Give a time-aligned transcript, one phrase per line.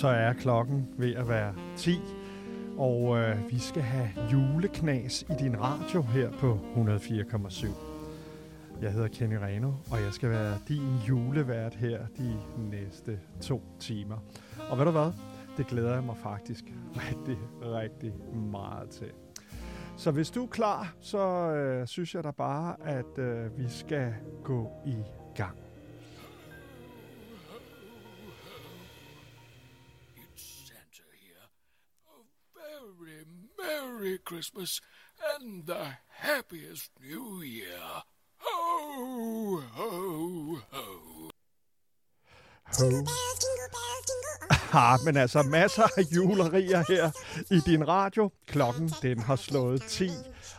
[0.00, 1.98] så er klokken ved at være 10,
[2.78, 7.66] og øh, vi skal have juleknas i din radio her på 104,7.
[8.82, 12.36] Jeg hedder Kenny Reno, og jeg skal være din julevært her de
[12.70, 14.16] næste to timer.
[14.70, 15.12] Og ved du hvad?
[15.56, 16.64] Det glæder jeg mig faktisk
[16.96, 18.12] rigtig, rigtig
[18.52, 19.10] meget til.
[19.96, 21.18] Så hvis du er klar, så
[21.50, 24.14] øh, synes jeg da bare, at øh, vi skal
[24.44, 24.96] gå i
[25.34, 25.69] gang.
[34.00, 34.80] Merry Christmas
[35.34, 38.02] and the happiest New Year.
[38.38, 41.30] Ho, ho, ho.
[42.62, 43.04] Ho.
[44.74, 47.10] Ja, men altså masser af julerier her
[47.50, 48.30] i din radio.
[48.46, 50.10] Klokken den har slået 10,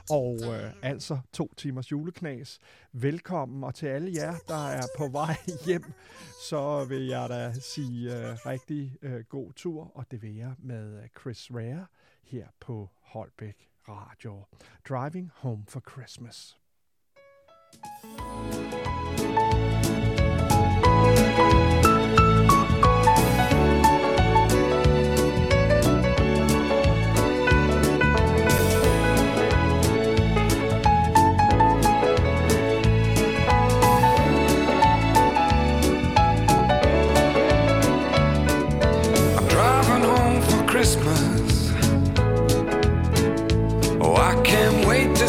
[0.10, 2.60] og øh, altså to timers juleknas.
[2.91, 5.35] Velkommen, og til alle jer, der er på vej
[5.66, 5.94] hjem,
[6.49, 11.10] så vil jeg da sige øh, rigtig øh, god tur, og det vil jeg med
[11.21, 11.84] Chris Rea
[12.23, 14.45] her på Holbæk Radio.
[14.84, 16.57] Driving Home for Christmas.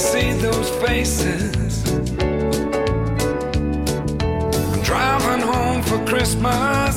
[0.03, 1.89] See those faces.
[4.73, 6.92] I'm driving home for Christmas,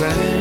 [0.00, 0.39] Just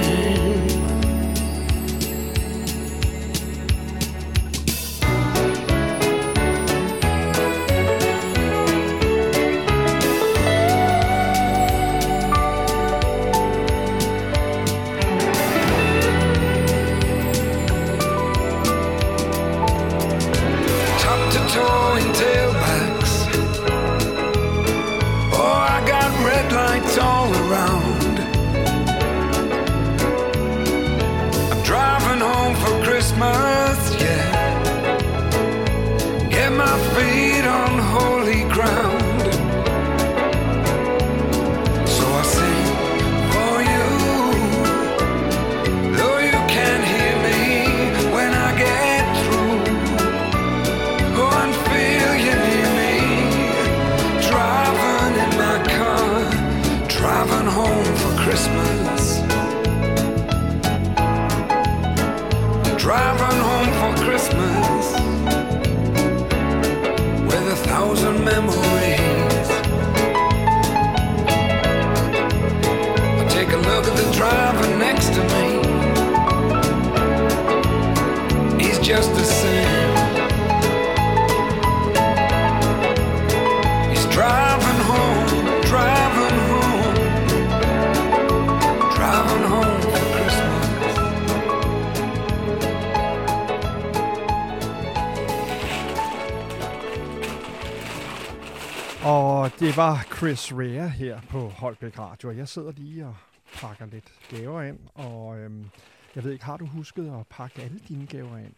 [99.59, 102.31] det var Chris Rea her på Holbæk Radio.
[102.31, 103.15] Jeg sidder lige og
[103.53, 105.69] pakker lidt gaver ind, og øhm,
[106.15, 108.53] jeg ved ikke, har du husket at pakke alle dine gaver ind?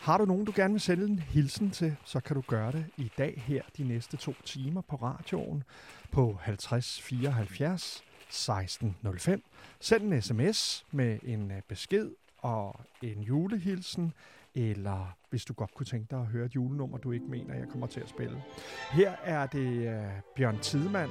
[0.00, 2.86] Har du nogen, du gerne vil sende en hilsen til, så kan du gøre det
[2.96, 5.64] i dag her de næste to timer på radioen
[6.10, 9.44] på 50 74 1605.
[9.80, 14.12] Send en sms med en øh, besked og en julehilsen,
[14.54, 17.68] eller hvis du godt kunne tænke dig at høre et julenummer, du ikke mener, jeg
[17.68, 18.42] kommer til at spille.
[18.90, 20.04] Her er det øh,
[20.36, 21.10] Bjørn Tidemand,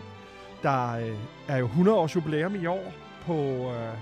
[0.63, 1.17] der øh,
[1.47, 2.93] er jo 100 års jubilæum i år
[3.25, 3.35] på
[3.71, 3.97] øh,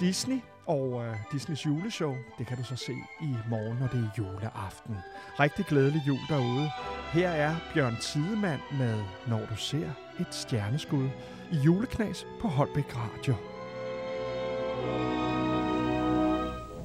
[0.00, 2.14] Disney og øh, Disneys juleshow.
[2.38, 4.96] Det kan du så se i morgen, når det er juleaften.
[5.40, 6.70] Rigtig glædelig jul derude.
[7.12, 9.90] Her er Bjørn Tidemand med Når du ser
[10.20, 11.08] et stjerneskud
[11.52, 13.34] i juleknas på Holbæk Radio.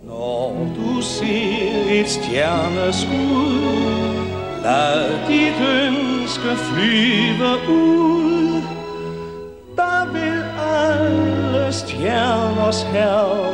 [0.08, 3.62] Når du ser et stjerneskud,
[4.64, 8.62] lad dit ønske flyve ud.
[9.76, 13.54] Der vil alle stjerners herre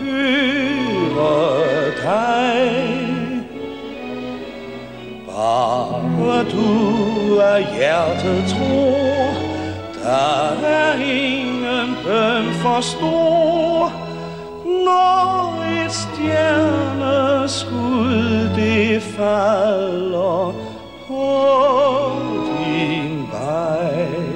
[0.00, 2.72] høre dig.
[5.26, 9.34] Bare du af hjertet tror,
[10.04, 14.11] der er ingen bøn for stor.
[14.84, 17.52] Når et stjerneskud
[18.56, 20.54] det falder
[21.06, 21.28] på
[22.46, 24.31] din vej.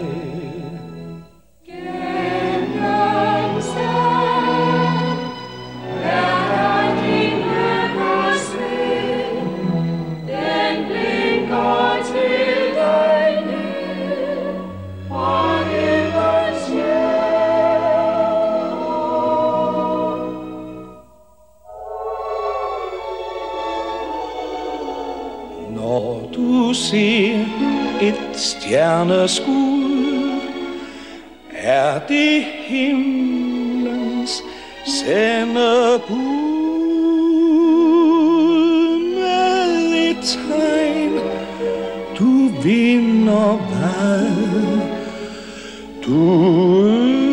[26.67, 27.45] Du ser
[28.03, 30.41] et stjerneskud,
[31.53, 34.43] er det himlens
[34.87, 36.17] sendebud
[39.15, 41.13] med et tegn.
[42.19, 44.31] Du vinder hvad
[46.07, 47.25] du ønsker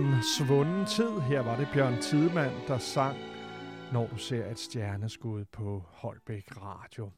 [0.00, 1.20] en svunden tid.
[1.20, 3.16] Her var det Bjørn Tidemand, der sang,
[3.92, 7.10] når du ser et stjerneskud på Holbæk Radio.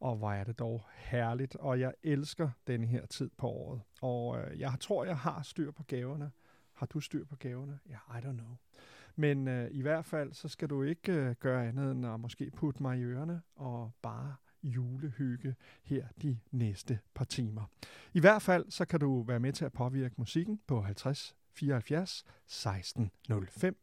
[0.00, 3.80] Og hvor er det dog herligt, og jeg elsker den her tid på året.
[4.02, 6.30] Og øh, jeg tror, jeg har styr på gaverne.
[6.72, 7.78] Har du styr på gaverne?
[7.88, 8.56] Ja, I don't know.
[9.16, 12.50] Men øh, i hvert fald, så skal du ikke øh, gøre andet end at måske
[12.50, 17.70] putte mig i ørerne og bare julehygge her de næste par timer.
[18.12, 22.24] I hvert fald, så kan du være med til at påvirke musikken på 50 74
[22.48, 23.10] 16
[23.60, 23.76] 05.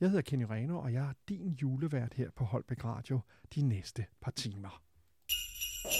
[0.00, 3.20] Jeg hedder Kenny Reno, og jeg er din julevært her på Holbæk Radio
[3.54, 4.82] de næste par timer.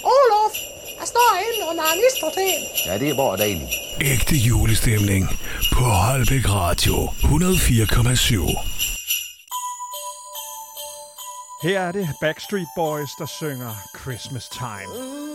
[0.04, 0.54] Olof,
[0.98, 2.60] jeg står inde under en isterten.
[2.86, 3.70] Ja, det er bare dejligt.
[4.00, 5.24] Ægte julestemning
[5.72, 8.80] på Holbæk Radio 104,7.
[11.62, 15.29] Her er det Backstreet Boys, der synger Christmas Time.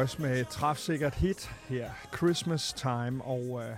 [0.00, 3.76] Boys med et træfsikkert hit her, Christmas Time, og øh,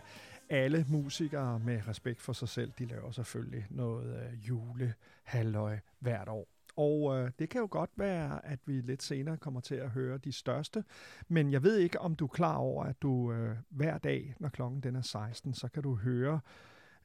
[0.49, 6.49] alle musikere med respekt for sig selv, de laver selvfølgelig noget øh, julehalløj hvert år.
[6.77, 10.19] Og øh, det kan jo godt være, at vi lidt senere kommer til at høre
[10.19, 10.85] de største,
[11.29, 14.49] men jeg ved ikke, om du er klar over, at du øh, hver dag, når
[14.49, 16.41] klokken den er 16, så kan du høre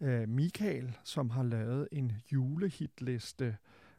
[0.01, 3.57] øh, Michael, som har lavet en julehitliste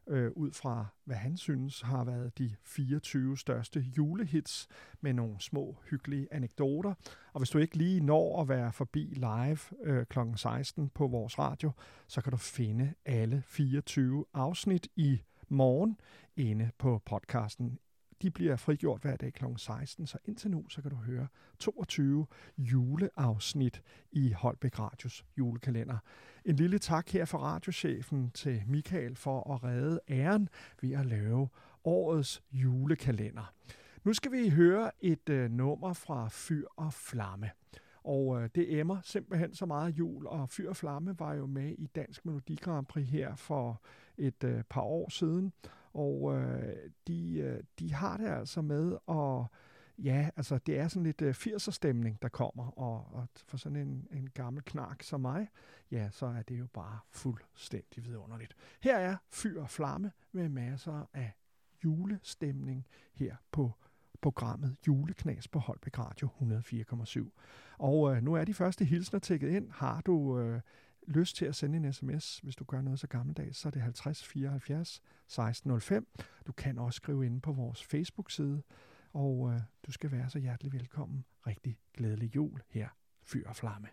[0.09, 4.69] øh, ud fra, hvad han synes har været de 24 største julehits
[5.00, 6.95] med nogle små hyggelige anekdoter.
[7.33, 10.19] Og hvis du ikke lige når at være forbi live øh, kl.
[10.37, 11.73] 16 på vores radio,
[12.07, 16.00] så kan du finde alle 24 afsnit i morgen
[16.37, 17.79] inde på podcasten.
[18.23, 19.45] De bliver frigjort hver dag kl.
[19.57, 21.27] 16, så indtil nu, så kan du høre
[21.59, 22.27] 22
[22.59, 25.99] juleafsnit i Holbæk Radios julekalender.
[26.49, 30.49] En lille tak her fra radiochefen til Michael for at redde æren
[30.83, 31.49] ved at lave
[31.85, 33.52] årets julekalender.
[34.05, 37.50] Nu skal vi høre et øh, nummer fra Fyr og Flamme.
[38.05, 41.75] Og øh, det emmer simpelthen så meget jul, og Fyr og Flamme var jo med
[41.78, 43.83] i Dansk Melodi Grand Prix her for
[44.19, 45.52] et øh, par år siden.
[45.95, 46.76] Og øh,
[47.09, 49.59] de, øh, de har det altså med at
[49.99, 53.76] Ja, altså det er sådan lidt øh, 80'er stemning, der kommer, og, og for sådan
[53.76, 55.49] en, en gammel knark som mig,
[55.90, 58.55] ja, så er det jo bare fuldstændig vidunderligt.
[58.81, 61.33] Her er Fyr og Flamme med masser af
[61.85, 63.73] julestemning her på
[64.21, 67.31] programmet Juleknas på Holbæk Radio 104,7.
[67.78, 69.71] Og øh, nu er de første hilsner tækket ind.
[69.71, 70.61] Har du øh,
[71.07, 73.83] lyst til at sende en sms, hvis du gør noget så gammeldags, så er det
[73.83, 76.07] 50 74 1605.
[76.47, 78.62] Du kan også skrive ind på vores Facebook-side,
[79.19, 81.25] og øh, du skal være så hjertelig velkommen.
[81.47, 82.89] Rigtig glædelig jul her,
[83.23, 83.89] Fyr og Flamme.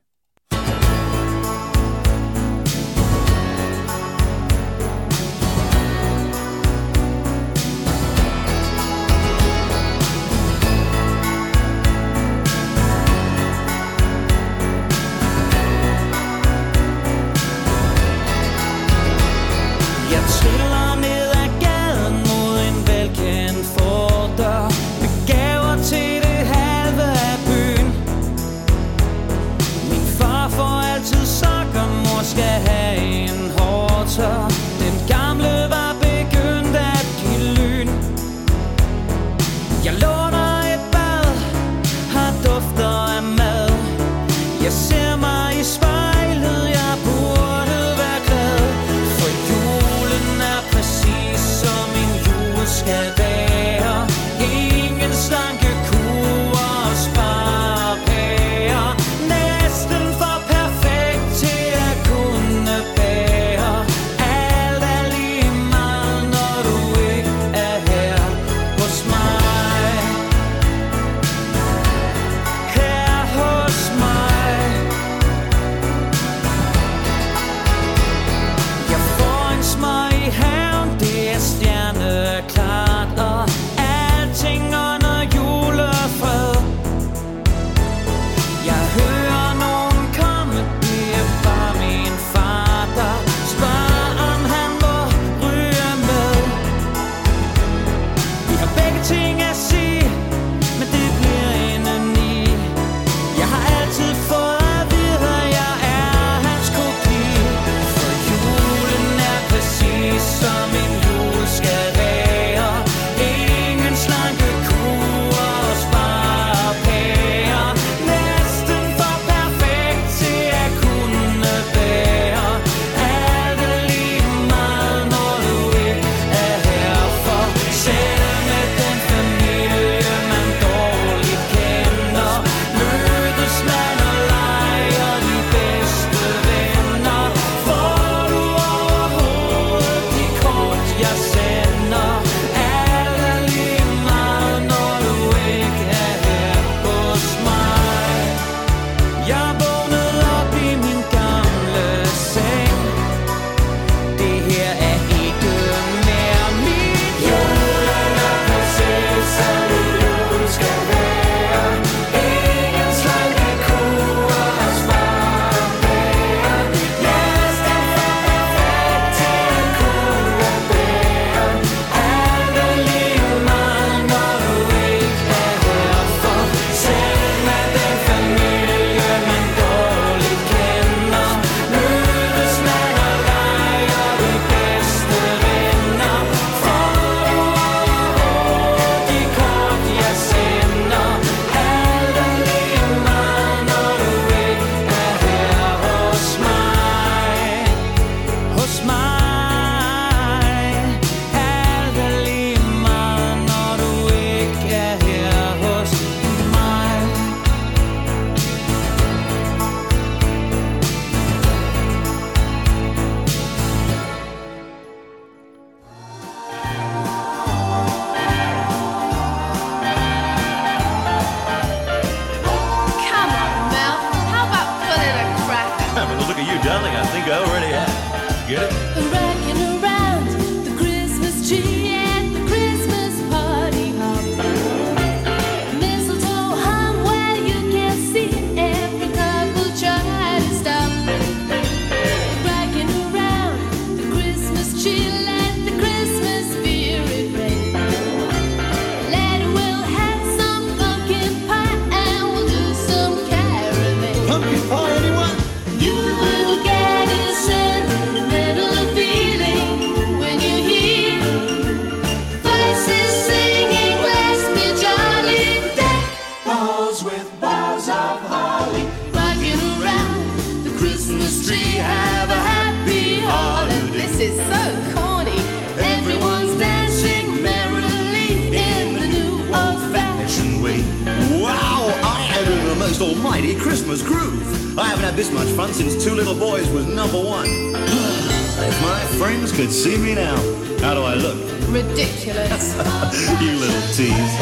[284.02, 284.78] groove.
[284.78, 287.46] I haven't had this much fun since Two Little Boys was number one.
[287.48, 290.36] if my friends could see me now,
[290.80, 291.38] how do I look?
[291.70, 292.76] Ridiculous.
[293.42, 294.36] you little tease.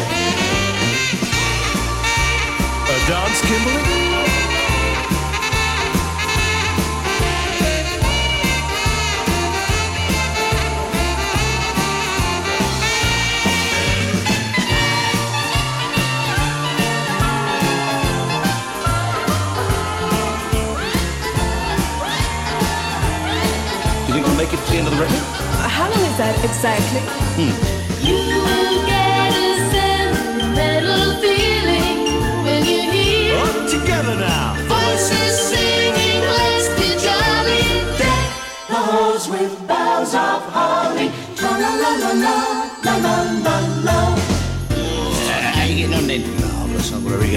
[2.89, 4.12] A dance, Kimberly?
[24.73, 25.19] the end of the record?
[25.69, 27.01] How long is that exactly?
[27.37, 27.73] Hmm.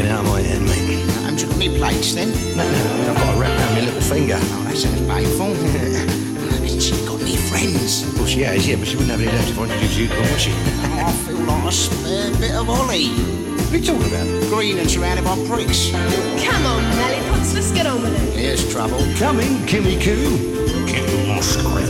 [0.07, 1.09] Out of my head, oh, mate.
[1.25, 2.31] Haven't you got any plates then?
[2.57, 4.39] No, no, I've got wrap around my little finger.
[4.39, 6.23] Oh, that sounds painful.
[7.57, 8.05] friends?
[8.17, 10.15] Well, she has, yeah, but she wouldn't have any left if I introduced you to
[10.15, 10.53] her, would she?
[10.53, 13.09] I feel like a spare bit of Ollie.
[13.09, 14.27] What are you talking about?
[14.51, 15.91] Green and surrounded by pricks.
[15.91, 18.39] Come on, Lollipops, let's get on with it.
[18.39, 18.99] Here's trouble.
[19.17, 20.37] Coming, Kimmy Coo.
[20.87, 21.89] Kimmy Musgrave.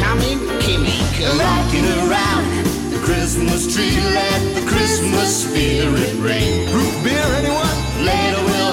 [0.00, 2.44] Coming, Kimmy, come Rocking around
[2.92, 6.68] the Christmas tree, let the Christmas spirit ring.
[6.72, 7.76] Root beer, anyone?
[8.04, 8.69] Later we'll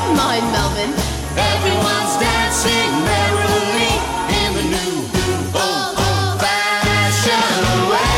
[0.00, 0.90] Keep mind, Melvin.
[1.36, 3.92] Everyone's dancing merrily
[4.40, 4.94] in the new,
[5.52, 8.16] old, old fashioned way.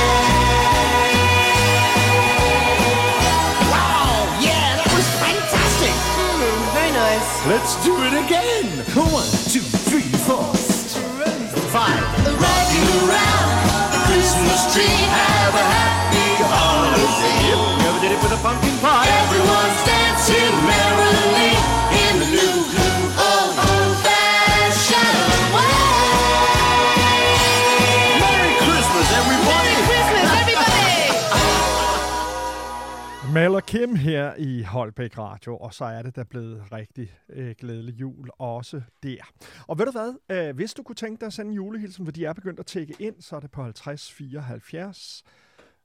[3.66, 5.95] Wow, yeah, that was fantastic.
[6.14, 7.47] Hmm, very nice.
[7.51, 8.66] Let's do it again.
[8.95, 10.55] One, two, three, four,
[11.75, 11.99] five.
[12.38, 13.59] Rocking around
[13.90, 15.82] the Christmas tree, have a
[18.03, 19.07] did it with a pumpkin pie.
[19.23, 21.51] Everyone's dancing merrily
[22.05, 22.57] in the new,
[23.31, 25.23] old, old fashioned
[25.55, 25.77] way.
[28.25, 29.75] Merry Christmas, everybody.
[29.91, 30.83] Christmas, everybody!
[33.57, 38.01] Og Kim her i Holbæk Radio, og så er det der blevet rigtig øh, glædelig
[38.01, 39.33] jul også der.
[39.67, 42.12] Og ved du hvad, øh, hvis du kunne tænke dig at sende en julehilsen, for
[42.12, 45.25] de er begyndt at tække ind, så er det på 50 74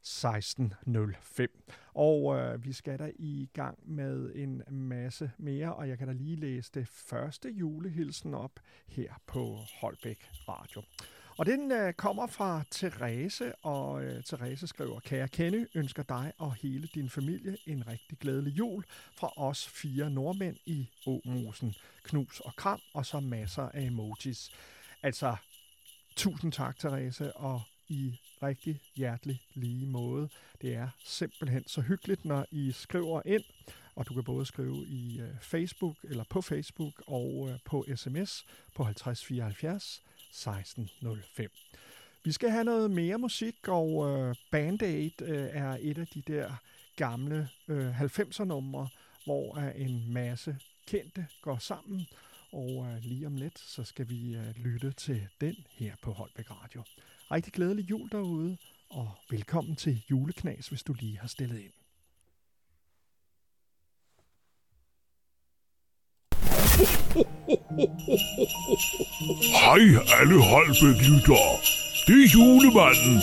[0.08, 1.49] 1605.
[1.97, 6.13] Og øh, vi skal da i gang med en masse mere, og jeg kan da
[6.13, 10.81] lige læse det første julehilsen op her på Holbæk Radio.
[11.38, 16.53] Og den øh, kommer fra Therese, og øh, Therese skriver, Kære Kenny, ønsker dig og
[16.53, 18.83] hele din familie en rigtig glædelig jul
[19.15, 21.75] fra os fire nordmænd i Åmosen.
[22.03, 24.51] Knus og kram, og så masser af emojis.
[25.03, 25.36] Altså,
[26.15, 30.30] tusind tak, Therese, og i rigtig hjertelig lige måde.
[30.62, 33.43] Det er simpelthen så hyggeligt, når I skriver ind,
[33.95, 38.45] og du kan både skrive i øh, Facebook, eller på Facebook, og øh, på sms
[38.76, 41.52] på 5074 1605.
[42.23, 46.21] Vi skal have noget mere musik, og øh, Band Aid øh, er et af de
[46.21, 46.52] der
[46.95, 48.88] gamle øh, 90'er numre,
[49.26, 52.08] hvor øh, en masse kendte går sammen,
[52.51, 56.51] og øh, lige om lidt, så skal vi øh, lytte til den her på Holbæk
[56.51, 56.83] Radio.
[57.31, 58.57] Rigtig glædelig jul derude,
[58.89, 61.73] og velkommen til Juleknas, hvis du lige har stillet ind.
[69.62, 69.81] Hej
[70.19, 71.53] alle Holbæk-lyttere.
[72.07, 73.17] Det er julemanden.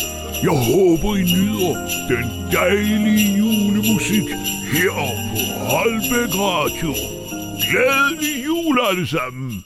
[0.47, 1.75] Jeg håber, I nyder
[2.13, 4.29] den dejlige julemusik
[4.75, 4.95] her
[5.31, 7.24] på Holbæk Radio.
[7.71, 9.65] Glædelig jul alle sammen.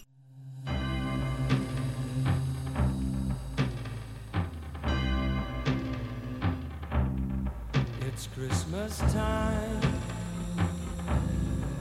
[8.06, 9.80] It's Christmas time.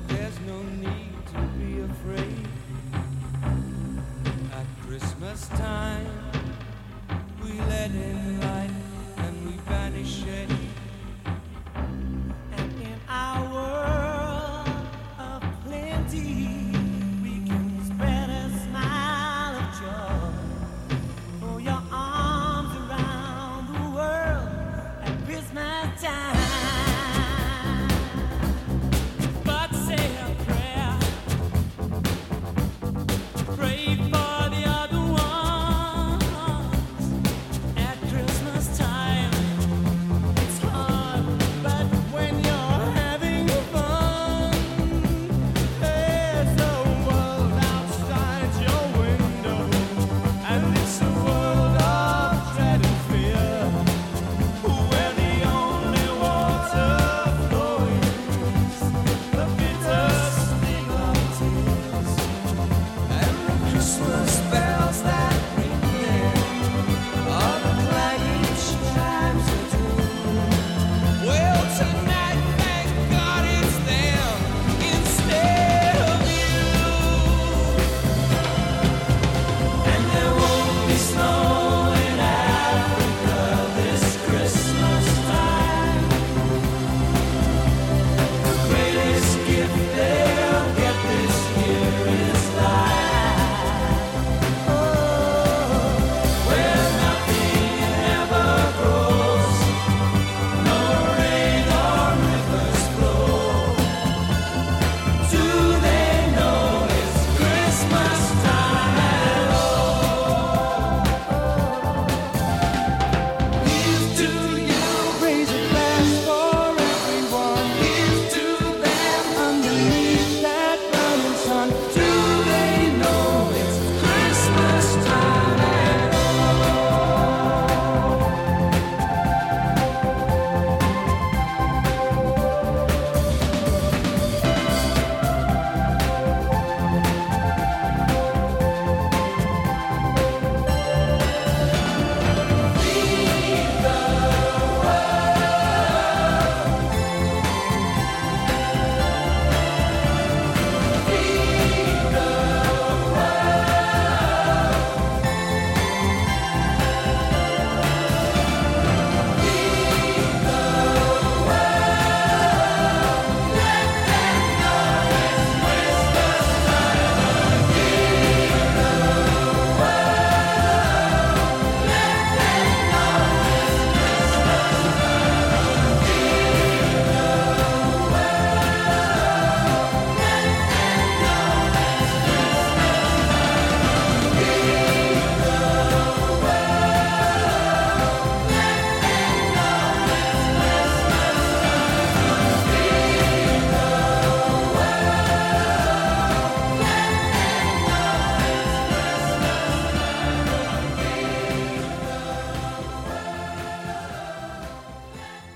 [0.07, 2.47] There's no need to be afraid.
[4.59, 6.07] At Christmas time,
[7.43, 8.36] we let in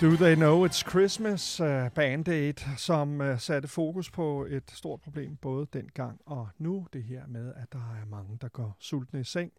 [0.02, 5.02] Do They Know It's Christmas, uh, Band Aid, som uh, satte fokus på et stort
[5.02, 6.88] problem både dengang og nu.
[6.94, 9.52] Det her med, at der er mange, der går sultne i seng.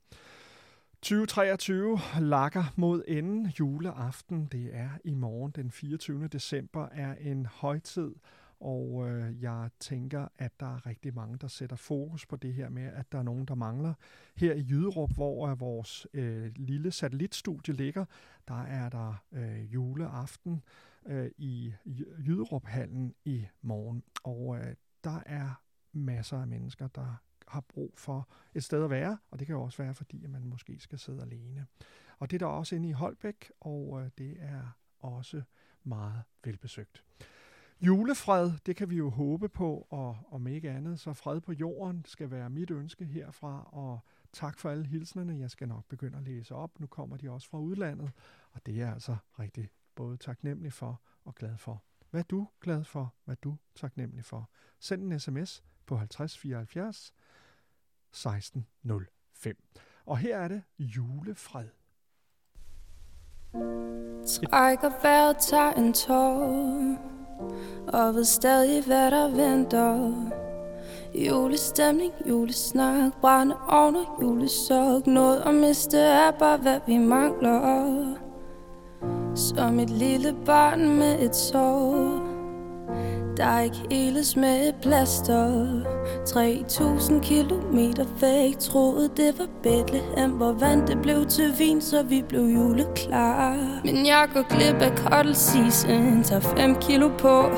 [1.02, 3.46] 2023 lakker mod enden.
[3.46, 6.28] Juleaften, det er i morgen den 24.
[6.28, 8.14] december, er en højtid,
[8.62, 12.68] og øh, jeg tænker, at der er rigtig mange, der sætter fokus på det her
[12.68, 13.94] med, at der er nogen, der mangler.
[14.36, 18.04] Her i Jyderup, hvor øh, vores øh, lille satellitstudie ligger,
[18.48, 20.62] der er der øh, juleaften
[21.06, 21.74] øh, i
[22.18, 24.02] Jyderup-hallen i morgen.
[24.22, 29.18] Og øh, der er masser af mennesker, der har brug for et sted at være,
[29.30, 31.66] og det kan jo også være, fordi at man måske skal sidde alene.
[32.18, 35.42] Og det er der også inde i Holbæk, og øh, det er også
[35.84, 37.04] meget velbesøgt.
[37.82, 42.04] Julefred, det kan vi jo håbe på, og om ikke andet, så fred på jorden
[42.04, 44.00] skal være mit ønske herfra, og
[44.32, 45.38] tak for alle hilsnerne.
[45.38, 46.80] Jeg skal nok begynde at læse op.
[46.80, 48.10] Nu kommer de også fra udlandet,
[48.52, 51.82] og det er jeg altså rigtig både taknemmelig for og glad for.
[52.10, 53.14] Hvad er du glad for?
[53.24, 54.50] Hvad er du taknemmelig for?
[54.78, 57.14] Send en sms på 50 74
[58.10, 59.56] 1605.
[60.06, 61.68] Og her er det julefred.
[64.26, 67.21] Trækker vejret, tager en tår
[67.92, 70.12] og ved stadig, hvad der venter.
[71.14, 75.06] Julestemning, julesnak Brænde og julesok.
[75.06, 78.04] Noget at miste er bare, hvad vi mangler.
[79.34, 82.21] Som et lille barn med et sår
[83.36, 85.66] der er ikke heles med et plaster.
[86.26, 88.58] 3000 kilometer væk.
[88.58, 93.56] Troede det var Bethlehem Hvor vand det blev til vin Så vi blev juleklar.
[93.84, 96.22] Men jeg går glip af cuddle season.
[96.22, 97.50] Tager 5 kilo på.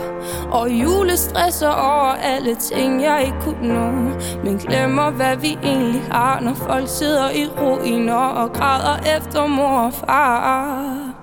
[0.51, 3.91] Og julestresser over alle ting Jeg ikke kunne nå.
[4.45, 9.79] Men glemmer hvad vi egentlig har Når folk sidder i ruiner Og græder efter mor
[9.79, 11.15] og far.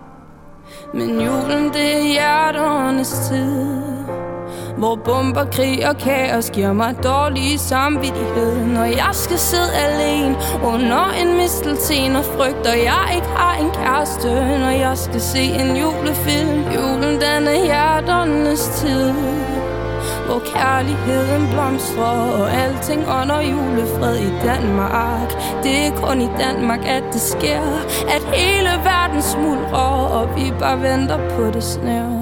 [0.94, 3.91] Men julen, det er hjerternes tid
[4.82, 8.66] hvor bomber, krig og kaos giver mig dårlig samvittighed.
[8.66, 14.30] Når jeg skal sidde alene under en mistelten Og frygter jeg ikke har en kæreste.
[14.64, 19.14] Når jeg skal se en julefilm Julen den er hjerternes tid.
[20.26, 25.30] Hvor kærligheden blomstrer Og alting under julefred i Danmark.
[25.64, 27.64] Det er kun i Danmark, at det sker
[28.16, 32.21] At hele verden smuldrer Og vi bare venter på det snær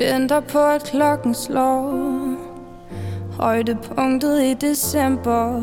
[0.00, 2.36] Venter på at klokken slår.
[3.40, 5.62] Højdepunktet i december.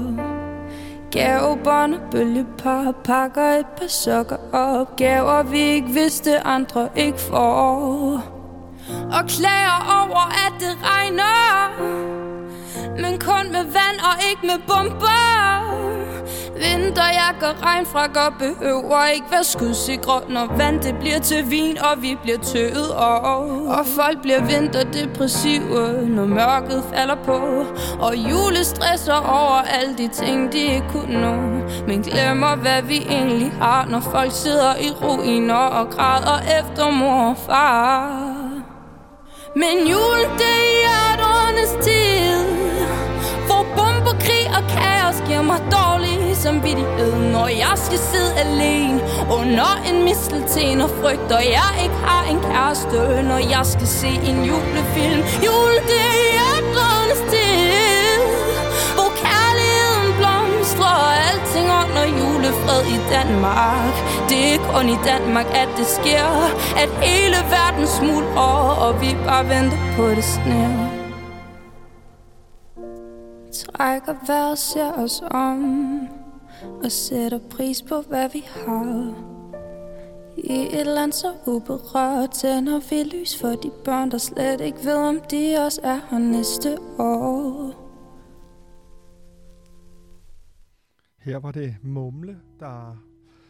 [1.12, 4.95] Gavebånd og bølgepar Pakker et par sokker op.
[4.95, 8.21] Gaver vi ikke vidste andre ikke får.
[9.13, 11.71] Og klager over at det regner.
[13.02, 15.17] Men kun med vand og ikke med bomber.
[16.58, 22.38] Vinterjakker, regnfrakker behøver ikke være skudsikre Når vand det bliver til vin, og vi bliver
[22.38, 27.65] tøet og, og folk bliver vinterdepressive, når mørket falder på.
[28.00, 31.36] Og julestresser over alle de ting, de ikke kunne nå.
[31.88, 37.30] Men glemmer, hvad vi egentlig har, når folk sidder i ruiner Og græder efter mor
[37.30, 38.38] og far.
[39.56, 42.46] Men julen, det er hjerternes tid
[43.48, 49.02] Hvor bomber, krig og kaos giver mig dårlig dårlig samvittighed Når jeg skal sidde alene.
[49.40, 54.40] Under en mistelten Og frygter jeg ikke har en kæreste Når jeg skal se en
[54.50, 55.22] julefilm.
[55.46, 58.22] Jul, det er hjerternes tid
[58.96, 60.98] Hvor kærligheden blomstrer.
[61.08, 63.94] Og alting under julefred i Danmark.
[64.30, 66.28] Det er kun i Danmark, at det sker.
[66.84, 70.87] At hele verden smuldrer Og vi bare venter på det snær
[73.58, 76.08] Trækker vejret, ser os om
[76.84, 79.15] Og sætter pris på, hvad vi har
[80.38, 84.96] I et land så uberørt Tænder vi lys for de børn, der slet ikke ved,
[84.96, 87.74] om de også er her næste år
[91.17, 93.04] Her var det Mumle, der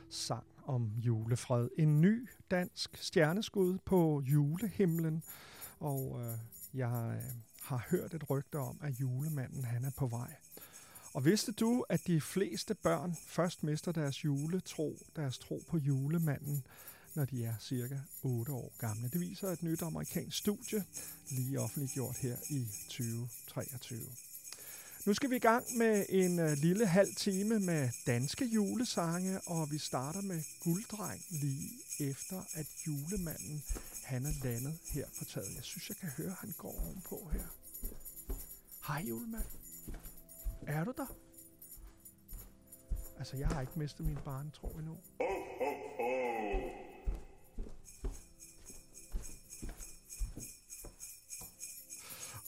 [0.10, 1.70] sang om julefred.
[1.78, 5.24] En ny dansk stjerneskud på julehimlen.
[5.80, 6.38] Og øh,
[6.80, 10.34] jeg øh, har hørt et rygte om, at julemanden han er på vej.
[11.14, 16.64] Og vidste du, at de fleste børn først mister deres juletro, deres tro på julemanden,
[17.16, 19.10] når de er cirka 8 år gamle?
[19.10, 20.84] Det viser et nyt amerikansk studie,
[21.30, 24.00] lige offentliggjort her i 2023.
[25.06, 29.72] Nu skal vi i gang med en øh, lille halv time med danske julesange, og
[29.72, 33.64] vi starter med Gulddreng lige efter, at julemanden
[34.08, 35.56] han er landet her på taget.
[35.56, 37.48] Jeg synes, jeg kan høre, at han går ovenpå her.
[38.88, 39.46] Hej, julemand.
[40.68, 41.16] Er du der?
[43.18, 44.98] Altså, jeg har ikke mistet min barn, tror barnetro endnu.
[45.20, 45.26] Ho,
[45.60, 46.12] ho, ho.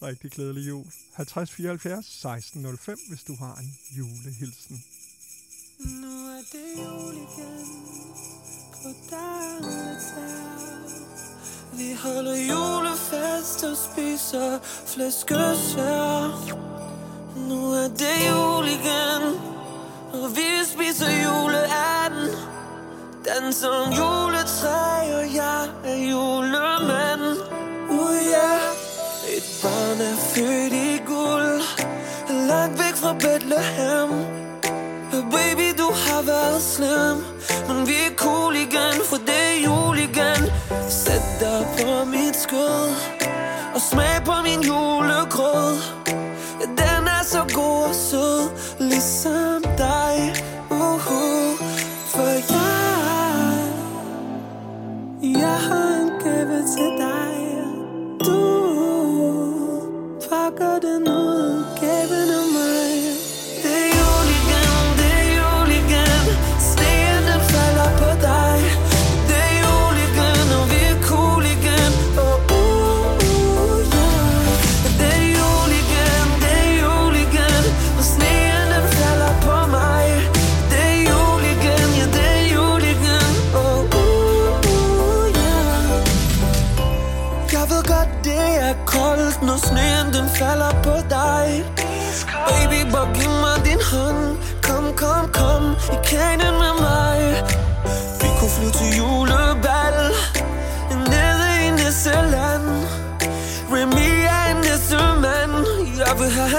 [0.07, 0.85] Rigtig glædelig jul.
[1.17, 4.83] 5074 1605, hvis du har en julehilsen.
[5.79, 7.67] Nu er det jul igen
[8.73, 9.99] på dagene
[11.71, 16.27] vi holder julefest og spiser flæskesvær
[17.35, 19.39] Nu er det jul igen
[20.13, 22.35] Og vi spiser juleanden
[23.25, 27.37] Danser om juletræ Og jeg er julemand.
[27.89, 29.37] Uh yeah.
[29.37, 31.61] Et barn er født i guld
[32.47, 34.09] Langt væk fra Bethlehem.
[35.31, 37.17] Baby, du har været slem
[37.67, 40.18] Men vi er cool igen, for det er jul igen
[41.39, 42.89] dig på mit skød
[43.75, 45.75] Og smag på min julegrød.
[46.59, 48.49] Den er så god og sød
[48.79, 49.48] Ligesom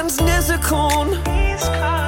[0.01, 0.31] Jeg vil
[1.83, 2.00] have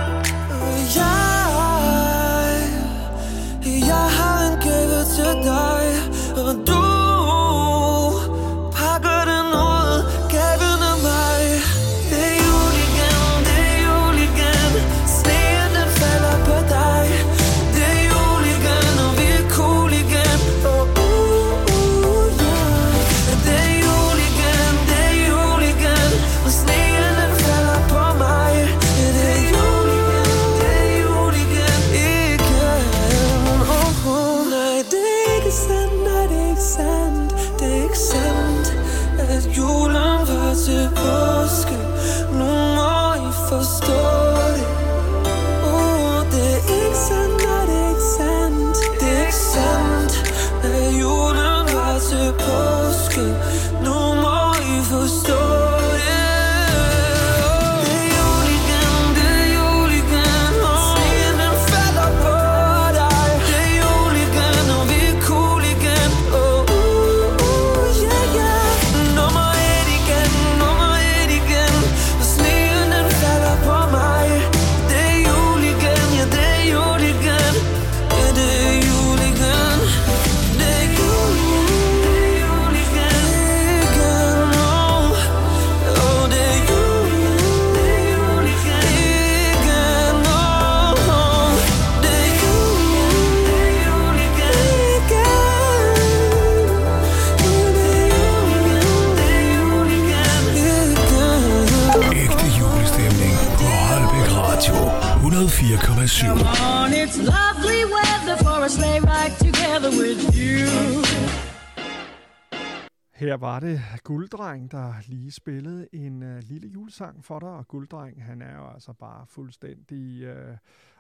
[115.32, 120.22] spillede en øh, lille julesang for dig, og Gulddreng, han er jo altså bare fuldstændig
[120.22, 120.56] øh,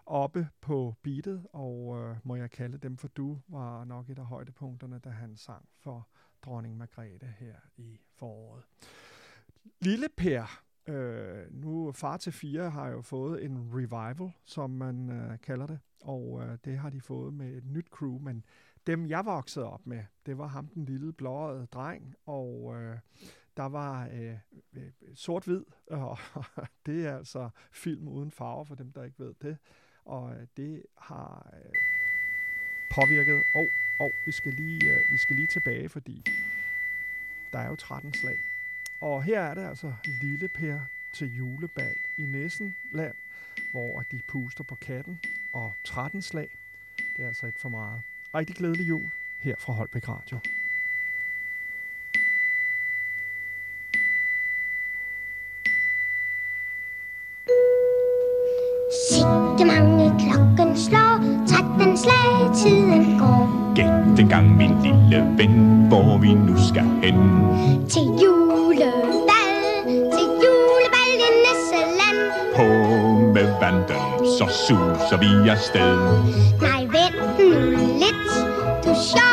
[0.06, 4.26] oppe på beatet, og øh, må jeg kalde dem for du, var nok et af
[4.26, 6.08] højdepunkterne, da han sang for
[6.42, 8.64] dronning Margrethe her i foråret.
[9.80, 15.38] Lille Per, øh, nu far til fire har jo fået en revival, som man øh,
[15.38, 18.44] kalder det, og øh, det har de fået med et nyt crew, men
[18.86, 22.98] dem jeg voksede op med, det var ham den lille blåede dreng, og øh,
[23.56, 24.36] der var øh,
[24.76, 26.18] øh, sort-hvid, og
[26.86, 29.58] det er altså film uden farver for dem, der ikke ved det,
[30.04, 31.72] og øh, det har øh,
[32.94, 33.66] påvirket, og,
[34.00, 36.24] og vi, skal lige, øh, vi skal lige tilbage, fordi
[37.52, 38.36] der er jo 13 slag.
[39.00, 39.92] Og her er det altså
[40.22, 40.80] Lille Per
[41.12, 43.14] til julebal i Næssenland,
[43.72, 45.20] hvor de puster på katten
[45.52, 46.58] og 13 slag.
[47.16, 48.02] Det er altså et for meget.
[48.34, 50.38] Rigtig glædelig jul her fra Holbæk Radio.
[59.10, 63.74] Sikke mange klokken slår, 13 slag tiden går.
[63.74, 67.20] Gæt en gang, min lille ven, hvor vi nu skal hen.
[67.88, 69.84] Til julebal,
[70.14, 72.20] til julebal i Nisseland.
[72.56, 72.66] På
[73.34, 75.98] med vanden, så suser vi afsted.
[76.60, 77.70] Nej, vent nu
[78.02, 78.24] lidt,
[78.84, 79.31] du sjov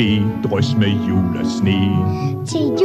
[0.00, 1.80] på ske, drys med sne.
[2.46, 2.79] Til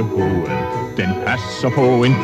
[0.00, 2.14] Nissehovedet, den passer på en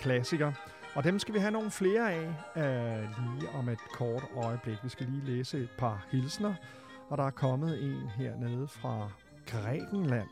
[0.00, 0.52] klassiker.
[0.94, 2.26] Og dem skal vi have nogle flere af
[2.56, 4.76] uh, lige om et kort øjeblik.
[4.82, 6.54] Vi skal lige læse et par hilsner.
[7.08, 9.10] Og der er kommet en hernede fra
[9.46, 10.28] Grækenland.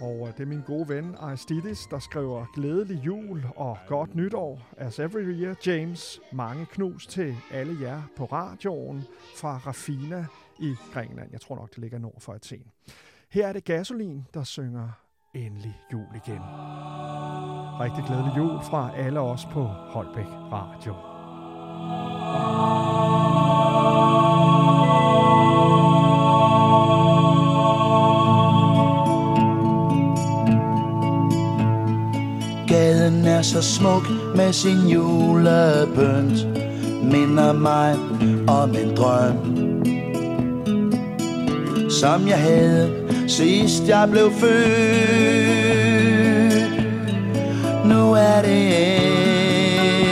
[0.00, 4.62] Og øh, det er min gode ven Aristides, der skriver glædelig jul og godt nytår.
[4.76, 6.20] As every year, James.
[6.32, 9.04] Mange knus til alle jer på radioen
[9.36, 10.26] fra Rafina
[10.58, 11.28] i Grækenland.
[11.32, 12.66] Jeg tror nok, det ligger nord for Athen.
[13.28, 15.03] Her er det Gasolin, der synger
[15.34, 16.40] Endelig jul igen.
[17.80, 20.94] Rigtig glædelig jul fra alle os på Holbæk Radio.
[32.68, 34.02] Gaden er så smuk
[34.36, 36.46] med sin julebønt
[37.12, 37.96] Minder mig
[38.48, 39.36] om en drøm
[41.90, 43.03] Som jeg havde
[43.36, 44.54] sidst jeg blev født.
[47.84, 48.72] Nu er det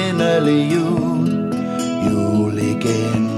[0.08, 1.54] endelig jul.
[2.10, 3.28] Jul igen.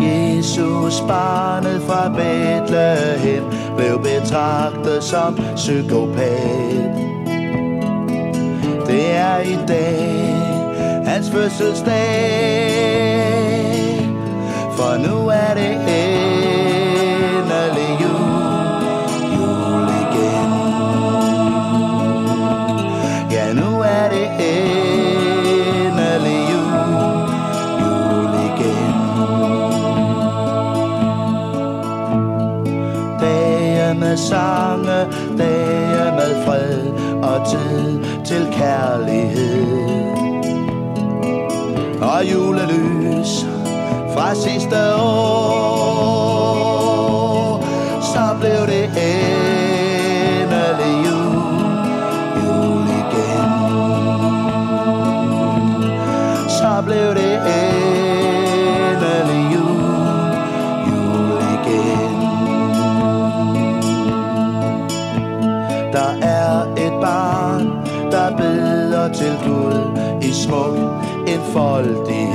[0.00, 3.44] Jesus barnet fra Bethlehem
[3.76, 6.90] Blev betragtet som psykopat.
[8.86, 10.34] Det er i dag
[11.06, 13.71] hans fødselsdag.
[14.92, 16.80] For nu er det endelig
[18.02, 18.82] jul
[19.34, 20.52] Jul igen
[23.30, 27.30] Ja, nu er det endelig jul
[27.80, 28.94] Jul igen
[33.20, 35.06] Dage med sange,
[35.38, 36.78] dage med fred
[37.22, 39.92] og tid til kærlighed.
[42.02, 43.51] Og julelys
[44.22, 46.12] fra sidste år,
[48.00, 48.84] så blev det
[49.94, 51.76] endelig jul,
[52.42, 53.50] jul igen.
[56.48, 57.34] Så blev det
[58.92, 60.34] endelig jul,
[60.88, 62.16] jul igen.
[65.92, 67.64] Der er et barn,
[68.10, 69.80] der beder til Gud
[70.22, 70.78] i smuk
[71.26, 72.31] enfoldighed.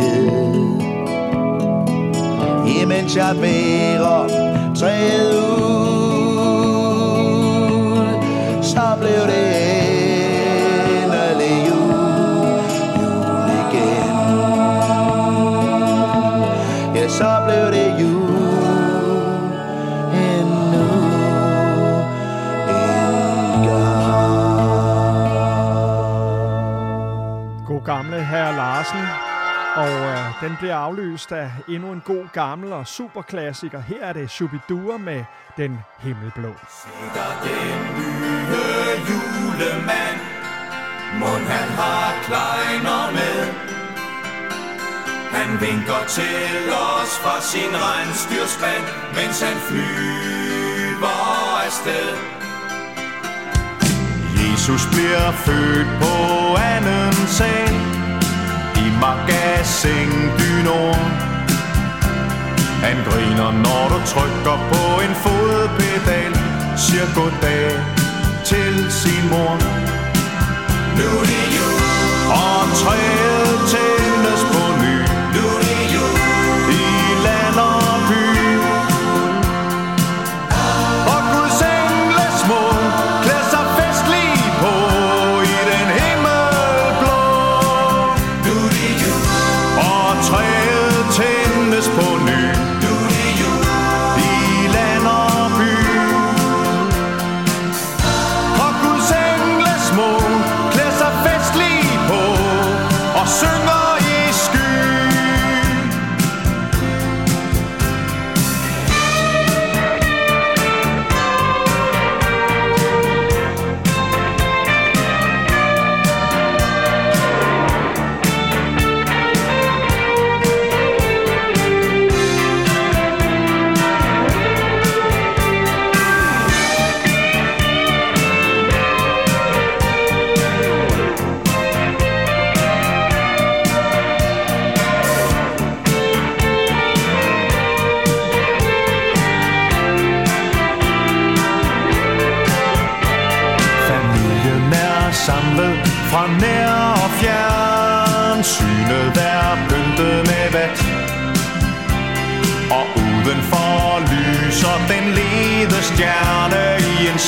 [3.08, 4.28] den charmerer
[4.76, 5.58] Træet ud.
[8.62, 9.48] Så blev det
[11.04, 12.60] endelig jul
[13.00, 14.18] Jul igen.
[16.96, 18.28] Ja, så blev det jul
[27.86, 29.27] gamle herr Larsen.
[29.78, 33.82] Og øh, den bliver afløst af endnu en god gammel og superklassiker.
[33.82, 35.24] Her er det Shubidua med
[35.58, 36.52] Den Himmelblå.
[37.16, 38.38] Der den nye
[39.10, 40.20] julemand
[41.20, 43.38] Mon han har kleiner med
[45.38, 48.84] Han vinker til os fra sin regnstyrspand
[49.18, 51.18] Mens han flyver
[51.66, 52.10] afsted
[54.42, 56.14] Jesus bliver født på
[56.74, 57.97] anden sal
[59.06, 61.28] magasin du Nord
[62.84, 66.34] Han griner når du trykker på en fodpedal.
[66.78, 67.72] Siger goddag
[68.46, 69.54] til sin mor.
[70.98, 71.76] Nu er det jul.
[72.44, 74.17] Og træet til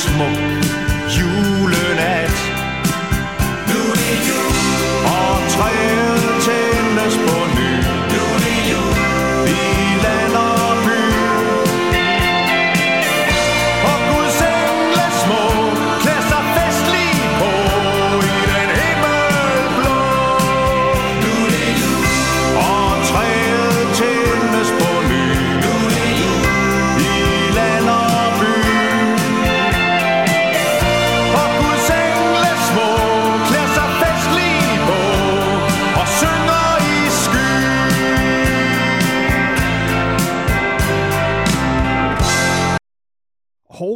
[0.08, 0.59] i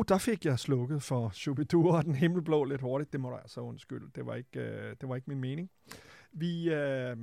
[0.05, 3.13] Hov, der fik jeg slukket for Shubidua og den himmelblå lidt hurtigt.
[3.13, 4.11] Det må du altså undskylde.
[4.15, 5.71] Det var ikke, øh, det var ikke min mening.
[6.33, 7.17] Vi, øh,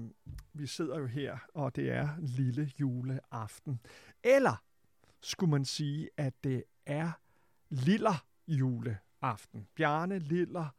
[0.53, 3.79] vi sidder jo her, og det er lille juleaften.
[4.23, 4.63] Eller
[5.21, 7.11] skulle man sige, at det er
[7.69, 9.67] liller juleaften.
[9.75, 10.75] Bjarne Liller,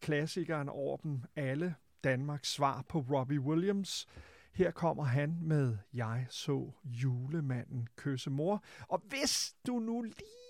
[0.00, 1.74] klassikeren over dem alle.
[2.04, 4.06] Danmarks svar på Robbie Williams.
[4.52, 8.64] Her kommer han med Jeg så julemanden kysse mor.
[8.88, 10.43] Og hvis du nu lige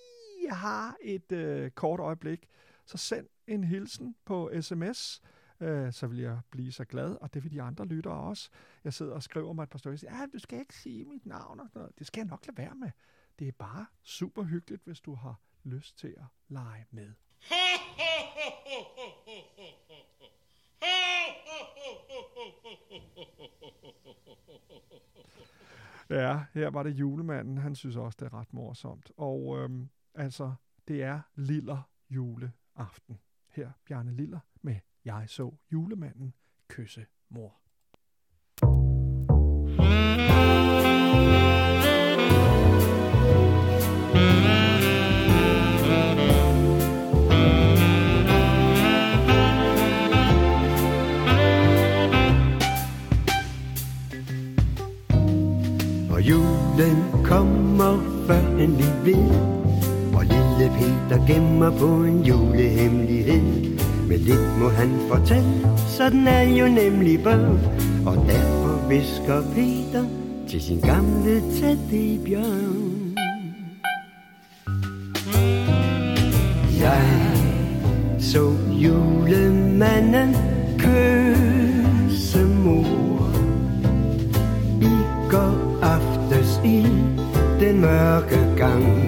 [0.51, 2.49] har et øh, kort øjeblik,
[2.86, 5.22] så send en hilsen på sms.
[5.61, 8.51] Øh, så vil jeg blive så glad, og det vil de andre lyttere også.
[8.84, 11.05] Jeg sidder og skriver mig et par stykker og siger, ja, du skal ikke sige
[11.05, 11.99] mit navn og sådan noget.
[11.99, 12.90] Det skal jeg nok lade være med.
[13.38, 17.12] Det er bare super hyggeligt, hvis du har lyst til at lege med.
[26.11, 27.59] Ja, her var det julemanden.
[27.59, 29.11] Han synes også, det er ret morsomt.
[29.16, 30.54] Og øhm, altså,
[30.88, 33.18] det er liller juleaften.
[33.48, 36.34] Her Bjarne Liller med Jeg så julemanden
[36.68, 37.60] kysse mor.
[56.10, 59.74] Og julen kommer før han lige ved
[60.59, 63.42] lille Peter gemmer på en julehemmelighed.
[64.09, 67.61] Men lidt må han fortælle, sådan er jo nemlig børn
[68.07, 70.05] Og derfor visker Peter
[70.48, 73.14] til sin gamle teddybjørn
[76.80, 77.30] Jeg
[78.18, 80.36] så julemanden
[80.78, 83.30] kysse mor.
[84.82, 84.94] I
[85.30, 86.86] går aftes i
[87.61, 89.03] den mørke gang.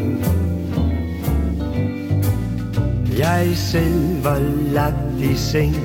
[3.27, 4.39] Jeg selv var
[4.73, 5.77] lagt i seng.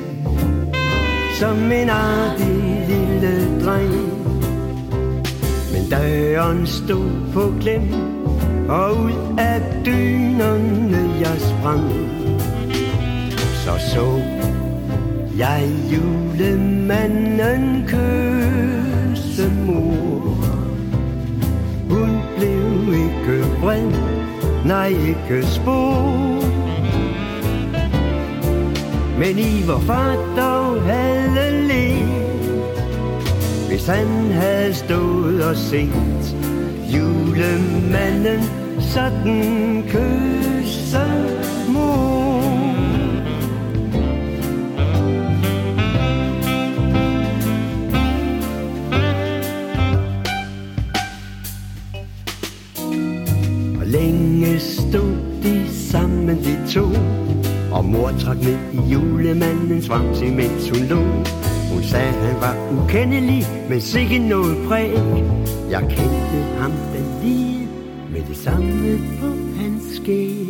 [1.40, 3.94] Som en artig lille dreng.
[5.74, 7.94] Men døren stod på klem
[8.70, 11.92] Og ud af dynerne jeg sprang.
[13.64, 14.22] Så så
[15.38, 20.38] jeg julemanden kysse mor.
[21.90, 23.92] Hun blev ikke vred,
[24.66, 26.41] nej ikke spor.
[29.22, 32.08] Men i hvor far dog havde let.
[33.68, 36.36] Hvis han havde stået og set
[36.94, 38.42] Julemanden
[38.80, 41.41] sådan kysse
[58.22, 61.02] Og mor trak med i julemandens svamse, mens hun lå.
[61.74, 64.92] Hun sagde, han var ukendelig, men sikke noget præg.
[65.70, 67.68] Jeg kendte ham da lige
[68.12, 69.28] med det samme på
[69.62, 70.48] hans skæg.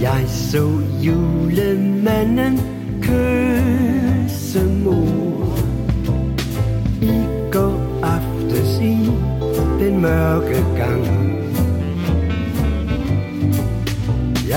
[0.00, 0.68] Jeg så
[1.04, 2.60] julemanden
[3.02, 5.58] kysse mor.
[7.02, 9.10] I går aftes i
[9.80, 11.19] den mørke gang.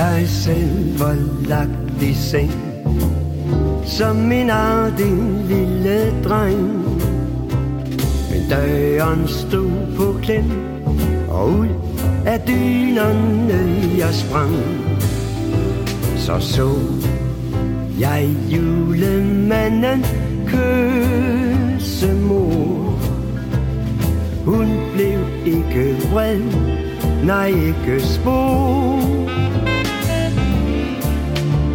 [0.04, 1.16] Jeg selv var
[1.48, 2.52] lagt i seng.
[3.84, 5.16] Som min artig
[5.48, 6.60] lille dreng.
[8.30, 10.44] Men døren stod på klem
[11.28, 11.68] Og ud
[12.26, 14.54] af dynerne jeg sprang.
[16.16, 16.70] Så så
[18.00, 20.04] jeg julemanden
[20.46, 22.98] kysse mor.
[24.44, 26.40] Hun blev ikke vred,
[27.24, 29.43] nej ikke spor.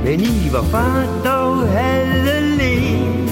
[0.09, 3.29] Men i var far dog havde let.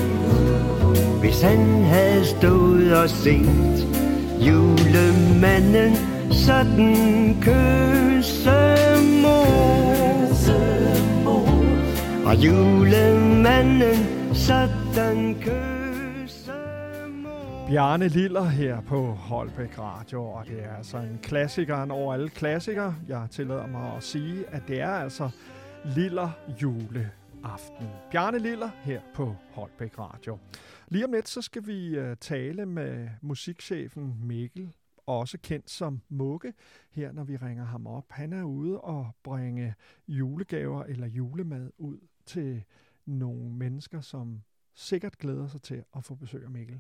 [1.20, 3.88] Hvis han havde stået og set
[4.48, 5.96] Julemanden
[6.32, 8.52] sådan kysse
[9.22, 9.88] mor
[12.26, 16.52] Og julemanden sådan kysse
[17.68, 21.92] Bjarne Liller her på Holbæk Radio, og det er altså en klassiker.
[21.92, 22.96] Over alle klassikere.
[23.08, 25.30] Jeg tillader mig at sige, at det er altså
[25.86, 27.88] Liller juleaften.
[28.12, 30.38] Bjarne Liller her på Holbæk Radio.
[30.88, 34.74] Lige om lidt, så skal vi øh, tale med musikchefen Mikkel,
[35.06, 36.54] også kendt som Mugge,
[36.92, 38.06] her når vi ringer ham op.
[38.10, 39.76] Han er ude og bringe
[40.08, 42.64] julegaver eller julemad ud til
[43.06, 44.42] nogle mennesker, som
[44.74, 46.80] sikkert glæder sig til at få besøg af Mikkel.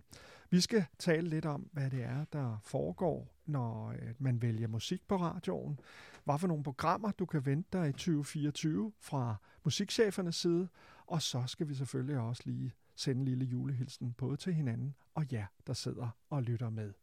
[0.50, 5.08] Vi skal tale lidt om, hvad det er, der foregår, når øh, man vælger musik
[5.08, 5.80] på radioen.
[6.28, 10.67] Hvad for nogle programmer, du kan vente dig i 2024 fra musikchefernes side.
[11.05, 15.25] Og så skal vi selvfølgelig også lige sende en lille julehilsen både til hinanden og
[15.32, 16.93] jer, der sidder og lytter med.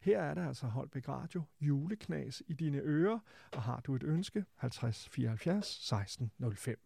[0.00, 3.18] Her er der altså Holbæk Radio, juleknas i dine ører,
[3.52, 6.78] og har du et ønske, 50 74 16 05.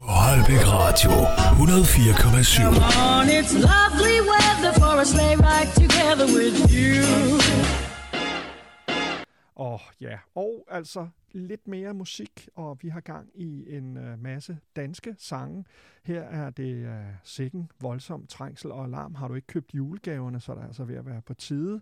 [0.00, 2.62] Holbæk Radio 104,7.
[3.18, 7.91] on, it's lovely weather for a sleigh ride together with you.
[9.54, 14.58] Og ja, og altså lidt mere musik, og vi har gang i en uh, masse
[14.76, 15.64] danske sange.
[16.02, 19.14] Her er det uh, sikken, voldsom trængsel og alarm.
[19.14, 21.80] Har du ikke købt julegaverne, så er der altså ved at være på tide.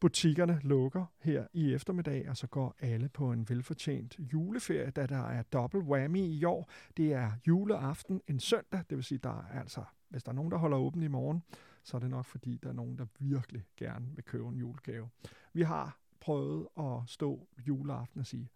[0.00, 5.26] Butikkerne lukker her i eftermiddag, og så går alle på en velfortjent juleferie, da der
[5.26, 6.70] er dobbelt whammy i år.
[6.96, 10.50] Det er juleaften en søndag, det vil sige, der er altså, hvis der er nogen,
[10.50, 11.42] der holder åben i morgen,
[11.82, 15.08] så er det nok fordi, der er nogen, der virkelig gerne vil købe en julegave.
[15.52, 18.50] Vi har prøvet at stå juleaften og sige,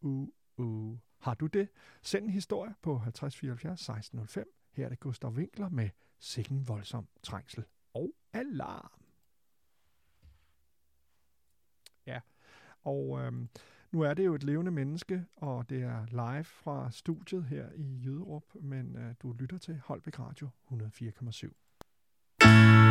[0.00, 0.98] uh, uh.
[1.18, 1.68] Har du det?
[2.02, 4.52] Send en historie på 50 74 1605.
[4.72, 9.02] Her er det Gustav Winkler med Sikken voldsom trængsel og alarm.
[12.06, 12.20] Ja,
[12.82, 13.48] og øhm,
[13.92, 18.02] nu er det jo et levende menneske, og det er live fra studiet her i
[18.04, 22.85] Jyderup, men øh, du lytter til Holbæk Radio 104,7.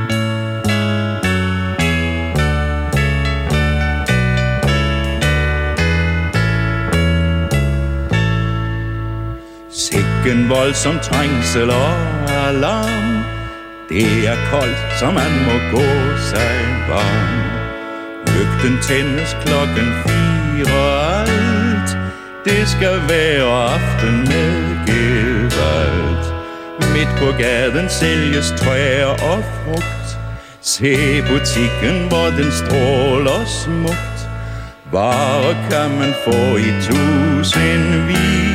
[10.26, 11.94] Sikken voldsom trængsel og
[12.48, 13.24] alarm.
[13.90, 15.88] Det er koldt, så man må gå
[16.32, 16.56] sig
[16.90, 17.42] varm.
[18.34, 20.78] Lygten tændes klokken fire
[21.20, 21.98] alt
[22.46, 24.52] Det skal være aften med
[24.88, 26.26] gevalt
[26.94, 30.08] Midt på gaden sælges træer og frugt.
[30.62, 34.20] Se butikken, hvor den stråler smukt.
[34.92, 38.55] Varer kan man få i tusindvis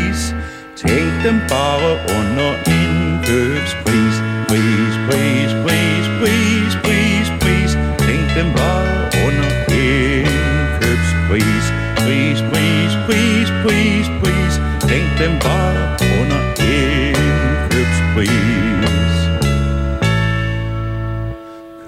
[0.87, 4.17] Tag dem bare under indkøbspris.
[4.49, 7.73] Pris, pris, pris, pris, pris, pris.
[8.07, 8.89] Tænk dem bare
[9.27, 9.51] under
[9.83, 11.65] indkøbspris.
[11.97, 14.55] Pris, pris, pris, pris, pris.
[14.91, 15.83] Tænk dem bare
[16.21, 16.41] under
[16.77, 18.31] indkøbspris.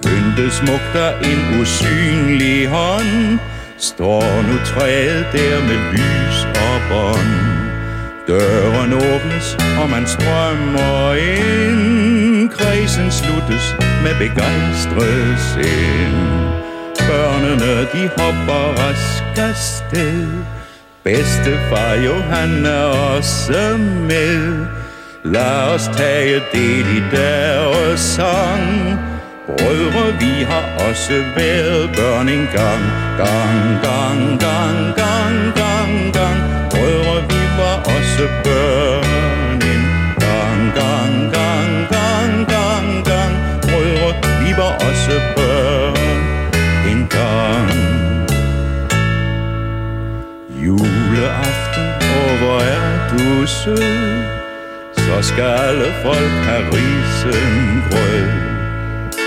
[0.03, 3.39] Pyntet smukt af en usynlig hånd.
[3.79, 7.62] Står nu træet der med lys og bånd.
[8.29, 12.51] Døren åbnes, og man strømmer ind.
[12.51, 16.19] Kredsen sluttes med begejstret sind.
[17.09, 20.29] Børnene, de hopper rask afsted
[21.05, 23.77] Bedstefar Johan er også
[24.09, 24.67] med.
[25.25, 28.99] Lad os tage del i deres sang.
[29.47, 32.83] Brødre, vi har også været børn en gang.
[33.19, 35.72] Gang, gang, gang, gang, gang,
[38.23, 39.63] var også
[40.75, 43.35] gang Gang, gang, gang, gang, gang.
[43.63, 44.11] Brødre,
[44.41, 45.97] vi var også børn
[46.91, 47.79] en gang.
[50.65, 54.43] Juleaften, og hvor er du sød?
[54.97, 58.29] Så skal alle folk have risengrød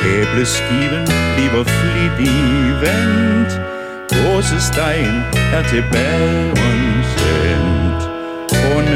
[0.06, 3.62] Æbleskiven bliver flittig vendt
[4.10, 5.24] Gåsestegen
[5.54, 7.85] er til baden end.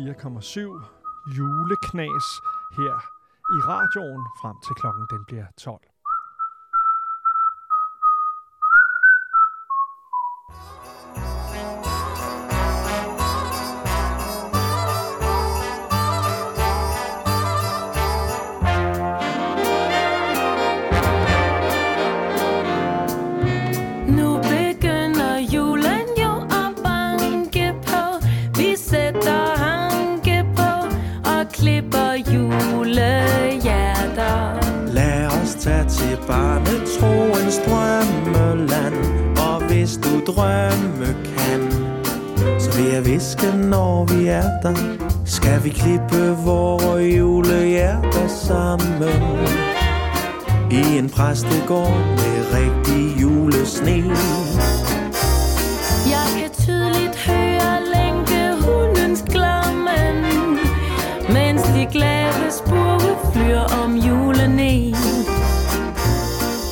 [0.00, 0.84] 104,7
[1.36, 2.28] juleknas
[2.76, 2.96] her
[3.56, 5.89] i radioen frem til klokken den bliver 12.
[43.20, 44.74] Viske, når vi er der.
[45.24, 49.12] Skal vi klippe vores julehjerter sammen?
[50.70, 53.96] I en præstegård med rigtig julesne.
[56.14, 60.24] Jeg kan tydeligt høre længe hundens glammen
[61.28, 64.60] Mens de glade spurve flyr om julen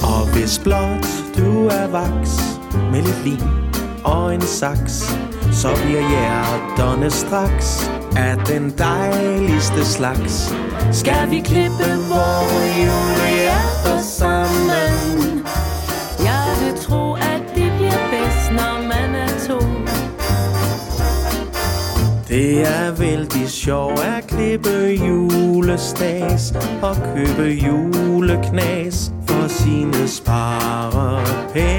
[0.02, 1.06] Og hvis blot
[1.38, 2.60] du er vaks
[2.92, 3.48] med lidt lim
[4.04, 5.18] og en saks,
[5.58, 10.54] så bliver hjerterne straks af den dejligste slags.
[10.92, 15.44] Skal vi klippe vores julehjerter sammen
[16.24, 19.58] Jeg vil tro, at det bliver bedst, når man er to
[22.28, 31.78] Det er vældig sjovt at klippe julestas og købe juleknas for sine sparepenge.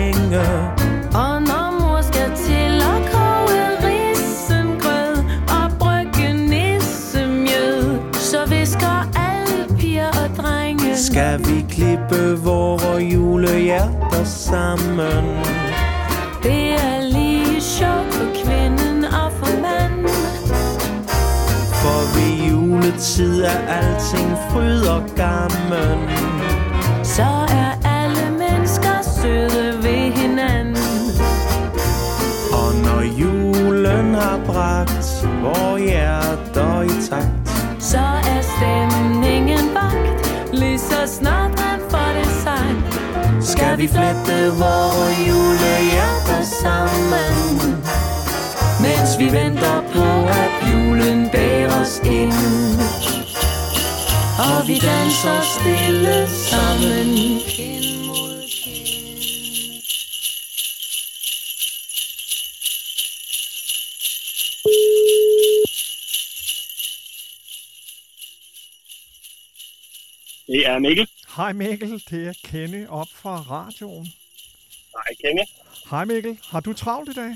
[11.12, 15.26] Skal vi klippe vores julehjerter sammen?
[16.44, 20.10] Det er lige sjovt for kvinden og for manden.
[21.82, 26.10] For ved juletid er alting fryd og gammen.
[27.04, 30.76] Så er alle mennesker søde ved hinanden.
[32.52, 36.29] Og når julen har bragt vores hjerter
[43.80, 47.84] vi flette vores julehjerter sammen.
[48.82, 50.08] Mens vi venter på,
[50.44, 52.34] at julen bærer os ind.
[54.48, 57.08] Og vi danser stille sammen.
[70.48, 71.19] Det er Mikkel.
[71.40, 74.08] Hej Mikkel, det er Kenny op fra radioen.
[74.98, 75.46] Nej, Kenny.
[75.92, 77.34] Hej Mikkel, har du travlt i dag?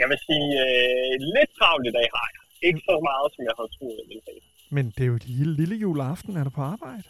[0.00, 2.42] Jeg vil sige, øh, lidt travlt i dag har jeg.
[2.68, 4.40] Ikke så meget, som jeg havde troet, jeg ville have.
[4.76, 7.08] Men det er jo lille, lille juleaften, er du på arbejde?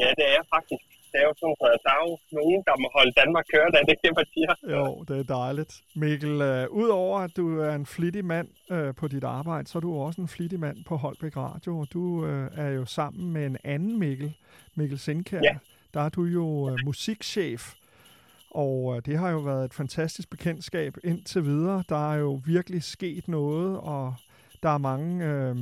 [0.00, 0.86] Ja, det er jeg faktisk.
[1.14, 1.56] Er jo sådan,
[1.92, 4.52] er jo nogen, der må holde Danmark kørende det, det man siger.
[4.74, 5.72] Jo, det er dejligt.
[5.96, 9.80] Mikkel, øh, udover at du er en flittig mand øh, på dit arbejde, så er
[9.80, 11.78] du også en flittig mand på Holbæk Radio.
[11.78, 14.34] Og du øh, er jo sammen med en anden Mikkel,
[14.74, 15.40] Mikkel Sindkær.
[15.42, 15.56] Ja.
[15.94, 17.74] Der er du jo øh, musikchef.
[18.50, 21.84] Og øh, det har jo været et fantastisk bekendtskab indtil videre.
[21.88, 24.14] Der er jo virkelig sket noget, og
[24.62, 25.56] der er mange øh,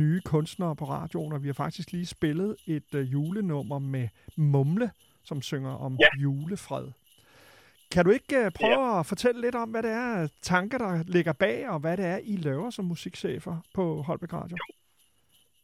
[0.00, 4.90] nye kunstnere på radioen, og vi har faktisk lige spillet et øh, julenummer med Mumle,
[5.28, 6.08] som synger om Ja.
[6.22, 6.88] julefred.
[7.94, 8.98] Kan du ikke øh, prøve ja.
[9.00, 12.18] at fortælle lidt om, hvad det er tanker, der ligger bag, og hvad det er,
[12.32, 14.56] I laver som musikchefer på Holbæk Radio?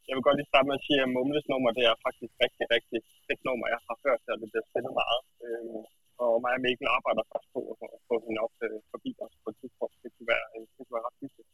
[0.08, 2.64] Jeg vil godt lige starte med at sige, at Mumles nummer, det er faktisk rigtig,
[2.76, 5.22] rigtig fedt nummer, jeg har hørt, og det bliver spillet meget.
[5.46, 5.82] Øhm,
[6.24, 7.76] og mig og Mikkel arbejder faktisk på at
[8.08, 9.94] få hende op øh, forbi os på et tidspunkt.
[10.02, 11.50] Det kunne være, øh, det kunne være ret hyggeligt.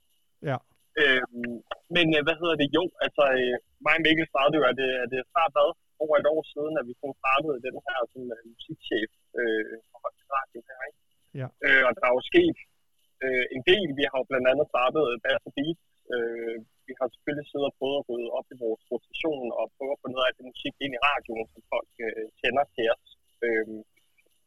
[0.51, 0.59] Ja.
[1.03, 1.57] Øhm,
[1.97, 2.68] men øh, hvad hedder det?
[2.78, 5.70] Jo, altså øh, mig og Mikkel startede jo, at det, at det er snart hvad,
[6.05, 9.99] over et år siden, at vi sådan startede den her sådan, uh, musikchef øh, for
[10.34, 11.01] Radio her, ikke?
[11.40, 11.49] Ja.
[11.66, 12.59] Øh, og der er jo sket
[13.24, 13.88] øh, en del.
[13.99, 15.78] Vi har jo blandt andet startet Bass Beat.
[16.14, 16.57] Øh,
[16.88, 20.03] vi har selvfølgelig siddet og prøvet at rydde op i vores rotation og prøve at
[20.03, 23.09] få noget af det musik ind i radioen, som folk øh, kender til os.
[23.47, 23.66] Øh,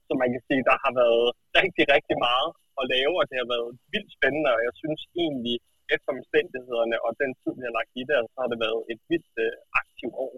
[0.07, 1.27] så man kan sige, der har været
[1.59, 5.57] rigtig, rigtig meget at lave, og det har været vildt spændende, og jeg synes egentlig,
[5.95, 8.99] efter omstændighederne og den tid, vi har lagt i det, så har det været et
[9.11, 10.33] vildt øh, aktivt år,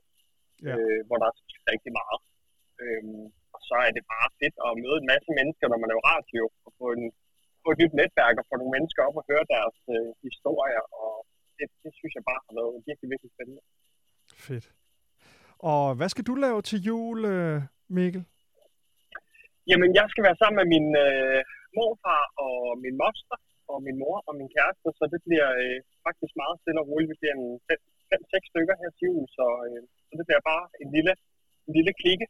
[0.68, 0.74] Ja.
[0.78, 2.20] øh, hvor der er sket rigtig meget.
[2.84, 3.26] Øhm,
[3.56, 6.44] og så er det bare fedt at møde en masse mennesker, når man laver radio,
[6.66, 7.06] og få, en,
[7.64, 11.14] få et nyt netværk, og få nogle mennesker op og høre deres øh, historier, og
[11.58, 13.62] det, det synes jeg bare har været virkelig, virkelig spændende.
[14.48, 14.66] Fedt.
[15.72, 17.58] Og hvad skal du lave til jul, øh,
[17.98, 18.24] Mikkel?
[19.70, 21.40] Jamen, jeg skal være sammen med min øh,
[21.78, 23.38] morfar og min moster,
[23.76, 27.12] og min mor og min kæreste, så det bliver øh, faktisk meget stille og roligt.
[27.12, 27.48] Vi bliver en
[28.12, 31.14] 5-6 stykker her til jul, så, øh, så det bliver bare en lille,
[31.68, 32.26] en lille klikke.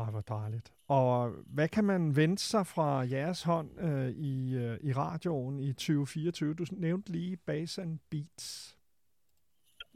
[0.00, 0.68] Ej, hvor dejligt.
[0.98, 1.10] Og
[1.56, 6.54] hvad kan man vente sig fra jeres hånd øh, i, øh, i radioen i 2024?
[6.60, 8.46] Du nævnte lige Bass and Beats.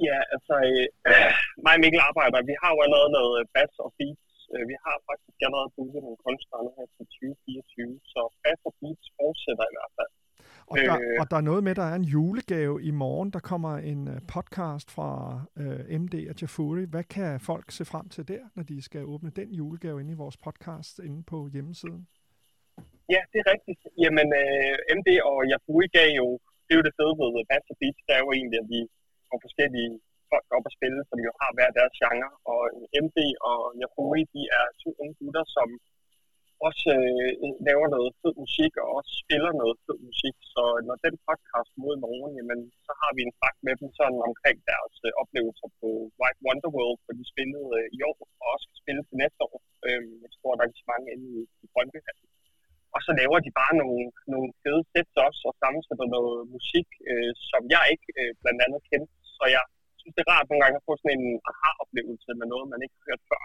[0.06, 0.86] Ja, altså, øh,
[1.64, 4.32] mig og Mikkel arbejder, vi har jo allerede noget bass og beats.
[4.52, 9.06] Øh, Vi har faktisk allerede booket nogle kunstnere her til 2024, så bass og beats
[9.18, 10.12] fortsætter i hvert fald.
[10.72, 11.20] Og der, Øh.
[11.20, 13.28] og der er noget med, der er en julegave i morgen.
[13.36, 15.10] Der kommer en øh, podcast fra
[15.62, 16.84] øh, MD og Jafuri.
[16.94, 20.20] Hvad kan folk se frem til der, når de skal åbne den julegave inde i
[20.24, 22.02] vores podcast inde på hjemmesiden?
[23.14, 23.80] Ja, det er rigtigt.
[24.04, 26.26] Jamen, øh, MD og Yafui gav jo,
[26.64, 28.80] det er jo det fede ved Bass og Beats, det er jo egentlig, at vi
[29.28, 29.90] får forskellige
[30.32, 32.30] folk op at spille, som jo har hver deres genre.
[32.52, 32.60] Og
[33.04, 33.18] MD
[33.50, 35.68] og Yafui, de er to unge gutter, som
[36.68, 37.30] også øh,
[37.68, 40.36] laver noget fed musik, og også spiller noget fed musik.
[40.54, 44.20] Så når den podcast mod morgen, jamen, så har vi en snak med dem sådan
[44.28, 45.88] omkring deres øh, oplevelser på
[46.20, 49.56] White Wonderworld, for de spillede øh, i år, og også skal spille til næste år.
[49.86, 52.00] Øh, et stort arrangement inde i, i Brøndby.
[52.94, 57.32] Og så laver de bare nogle, nogle fede sets også, og sammensætter noget musik, øh,
[57.50, 59.14] som jeg ikke øh, blandt andet kendte.
[59.36, 59.64] Så jeg
[60.00, 62.96] synes, det er rart nogle gange at få sådan en aha-oplevelse med noget, man ikke
[62.98, 63.42] har hørt før.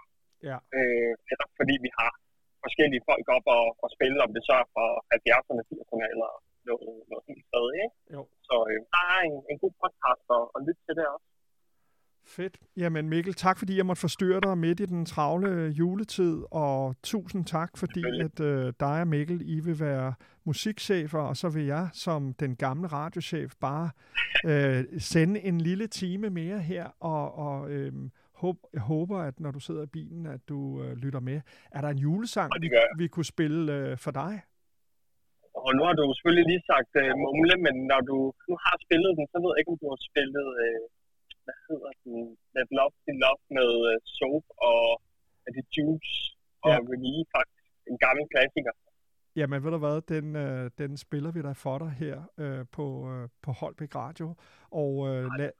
[0.49, 0.57] Ja.
[0.78, 2.11] Øh, netop fordi vi har
[2.65, 4.85] forskellige folk op og, og spille, om det så er fra
[5.15, 6.31] 70'erne, 80'erne eller
[6.67, 7.77] noget, noget helt stadig.
[7.85, 7.95] Ikke?
[8.15, 8.21] Jo.
[8.47, 11.27] Så øh, der er en, en god podcast at, at lytte til der også.
[12.27, 12.57] Fedt.
[12.77, 15.49] Jamen Mikkel, tak fordi jeg måtte forstyrre dig midt i den travle
[15.79, 21.37] juletid, og tusind tak fordi at øh, dig og Mikkel, I vil være musikchefer, og
[21.37, 23.89] så vil jeg som den gamle radiochef bare
[24.45, 27.93] øh, sende en lille time mere her, og, og øh,
[28.43, 31.38] håb, jeg håber, at når du sidder i bilen, at du øh, lytter med.
[31.77, 32.69] Er der en julesang, vi,
[33.01, 34.33] vi kunne spille øh, for dig?
[35.65, 38.17] Og nu har du selvfølgelig lige sagt øh, mumle, men når du
[38.49, 40.81] nu har spillet den, så ved jeg ikke, om du har spillet, øh,
[41.45, 42.17] hvad hedder den,
[42.55, 44.81] Let Love Be Love med øh, Soap og
[45.45, 46.15] er det Juice
[46.65, 46.79] og Ja.
[46.89, 48.73] Remy, faktisk en gammel klassiker.
[49.39, 52.85] Jamen ved du hvad, den, øh, den spiller vi da for dig her øh, på,
[53.11, 54.35] øh, på Holbæk Radio.
[54.71, 55.51] Og øh, lad,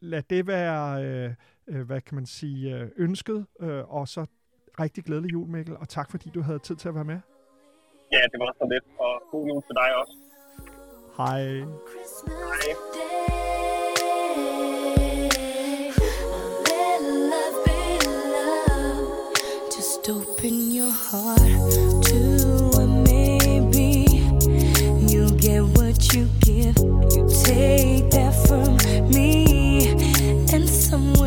[0.00, 1.30] lad det være, øh,
[1.68, 3.46] øh, hvad kan man sige, øh, ønsket.
[3.60, 4.26] Øh, og så
[4.80, 5.76] rigtig glædelig jul, Mikkel.
[5.76, 7.18] Og tak fordi du havde tid til at være med.
[8.12, 10.14] Ja, det var så lidt, og god jul til dig også.
[11.16, 11.42] Hej.
[12.50, 12.66] Hej.
[19.76, 21.72] Just open your heart
[22.08, 22.20] to
[22.82, 23.88] a maybe.
[25.12, 26.76] You get what you give,
[27.14, 28.76] you take that from
[29.14, 29.30] me.
[30.54, 31.23] And somewhere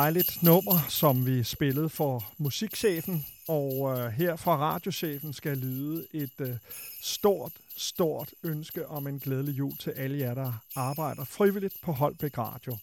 [0.00, 6.40] dejligt nummer, som vi spillede for musikchefen, og øh, her fra radiochefen skal lyde et
[6.40, 6.56] øh,
[7.02, 12.38] stort, stort ønske om en glædelig jul til alle jer, der arbejder frivilligt på Holbæk
[12.38, 12.76] Radio.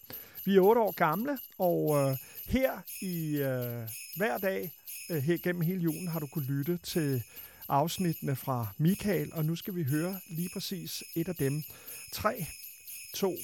[0.45, 2.17] Vi er otte år gamle, og øh,
[2.47, 2.71] her
[3.01, 4.71] i øh, hver dag
[5.09, 7.23] øh, her gennem hele julen har du kunne lytte til
[7.67, 11.63] afsnittene fra Michael, og nu skal vi høre lige præcis et af dem.
[12.13, 12.45] 3,
[13.13, 13.35] 2,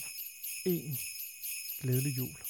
[0.66, 0.82] 1.
[1.82, 2.43] Glædelig jul.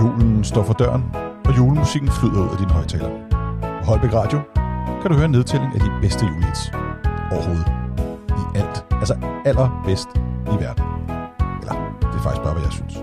[0.00, 1.04] Julen står for døren,
[1.44, 3.10] og julemusikken flyder ud af din højtaler.
[3.60, 4.40] På Holbæk Radio
[5.02, 6.72] kan du høre en nedtælling af de bedste julehits
[7.32, 7.66] overhovedet.
[8.28, 8.84] I alt.
[8.92, 9.14] Altså
[9.44, 10.08] allerbedst
[10.46, 10.84] i verden.
[11.60, 12.94] Eller, det er faktisk bare, hvad jeg synes.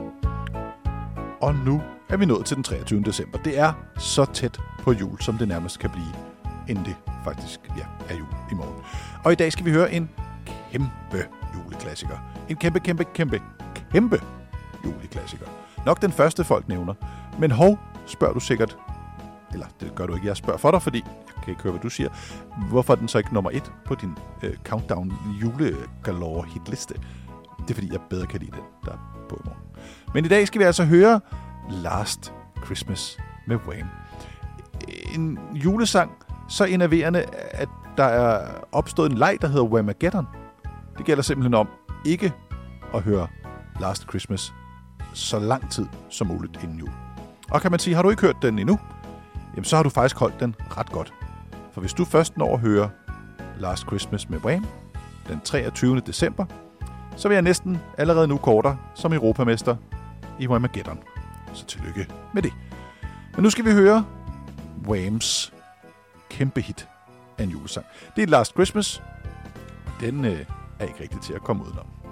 [1.41, 3.01] Og nu er vi nået til den 23.
[3.01, 3.37] december.
[3.37, 6.13] Det er så tæt på jul, som det nærmest kan blive,
[6.67, 8.83] inden det faktisk ja, er jul i morgen.
[9.23, 10.09] Og i dag skal vi høre en
[10.71, 12.17] kæmpe juleklassiker.
[12.49, 13.41] En kæmpe, kæmpe, kæmpe,
[13.91, 14.21] kæmpe
[14.85, 15.45] juleklassiker.
[15.85, 16.93] Nok den første, folk nævner.
[17.39, 18.77] Men hov, spørger du sikkert,
[19.53, 21.81] eller det gør du ikke, jeg spørger for dig, fordi jeg kan ikke høre, hvad
[21.81, 22.09] du siger.
[22.69, 26.93] Hvorfor er den så ikke nummer et på din øh, countdown julegalore hitliste?
[27.59, 29.61] Det er fordi, jeg bedre kan lide den, der er på i morgen.
[30.13, 31.19] Men i dag skal vi altså høre
[31.69, 32.33] Last
[32.65, 33.87] Christmas med Wham.
[35.15, 36.11] En julesang
[36.49, 40.27] så enerverende, at der er opstået en leg, der hedder Whamageddon.
[40.97, 41.67] Det gælder simpelthen om
[42.05, 42.33] ikke
[42.93, 43.27] at høre
[43.79, 44.53] Last Christmas
[45.13, 46.91] så lang tid som muligt inden jul.
[47.51, 48.79] Og kan man sige, har du ikke hørt den endnu,
[49.55, 51.13] jamen så har du faktisk holdt den ret godt.
[51.71, 52.89] For hvis du først når at høre
[53.59, 54.65] Last Christmas med Wham
[55.27, 55.99] den 23.
[55.99, 56.45] december,
[57.15, 59.75] så vil jeg næsten allerede nu kortere som europamester
[60.39, 60.99] i Whamageddon.
[61.53, 62.53] Så tillykke med det.
[63.35, 64.05] Men nu skal vi høre
[64.87, 65.53] Whams
[66.29, 66.87] kæmpe hit
[67.37, 67.85] af en julesang.
[68.15, 69.03] Det er Last Christmas.
[69.99, 70.45] Den øh,
[70.79, 72.02] er ikke rigtig til at komme udenom.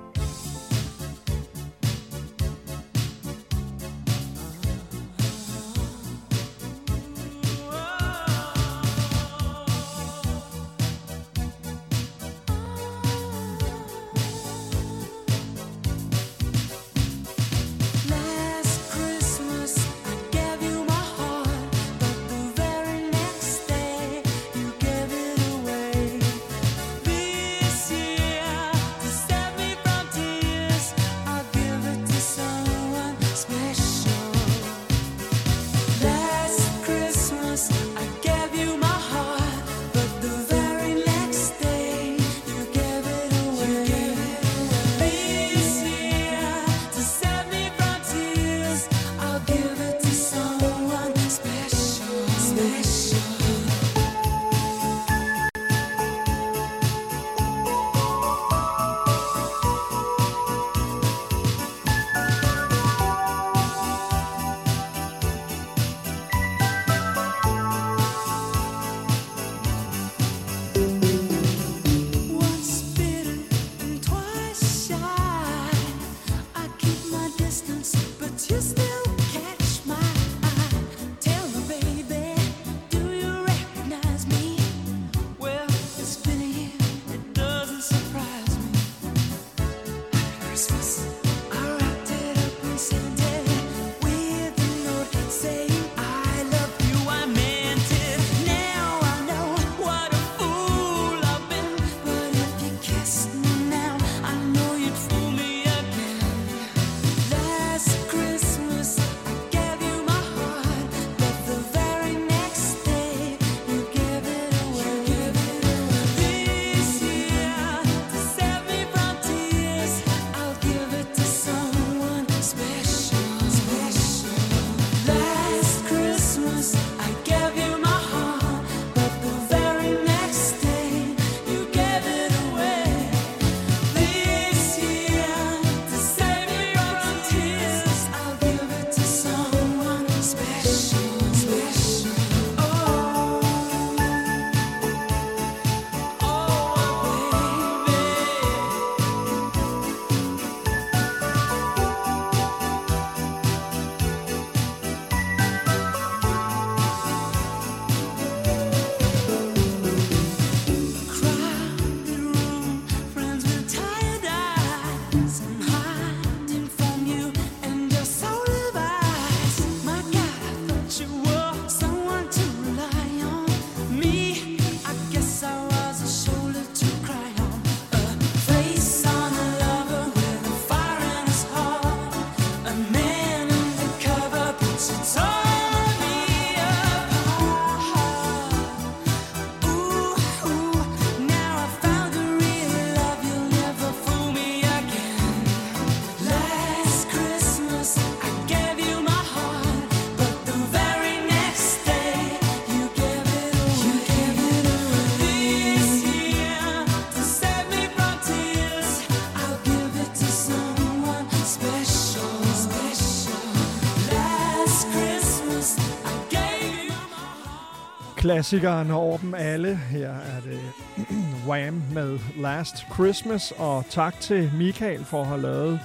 [218.32, 219.76] Klassikeren over dem alle.
[219.76, 220.60] Her er det
[221.48, 223.54] Wham med Last Christmas.
[223.58, 225.80] Og tak til Michael for at have lavet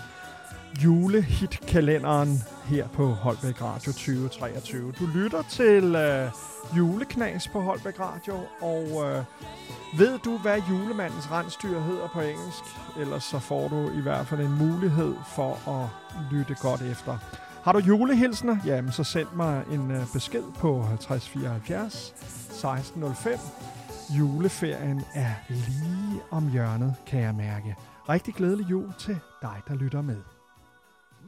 [0.85, 4.93] julehitkalenderen her på Holbæk Radio 2023.
[4.93, 6.31] Du lytter til øh,
[6.77, 9.25] juleknas på Holbæk Radio, og øh,
[9.99, 12.65] ved du, hvad julemandens rensdyr hedder på engelsk?
[13.01, 15.89] Ellers så får du i hvert fald en mulighed for at
[16.33, 17.19] lytte godt efter.
[17.67, 18.57] Har du julehilsner?
[18.67, 23.39] Jamen, så send mig en øh, besked på 5074 1605.
[24.19, 27.77] Juleferien er lige om hjørnet, kan jeg mærke.
[28.09, 30.23] Rigtig glædelig jul til dig, der lytter med.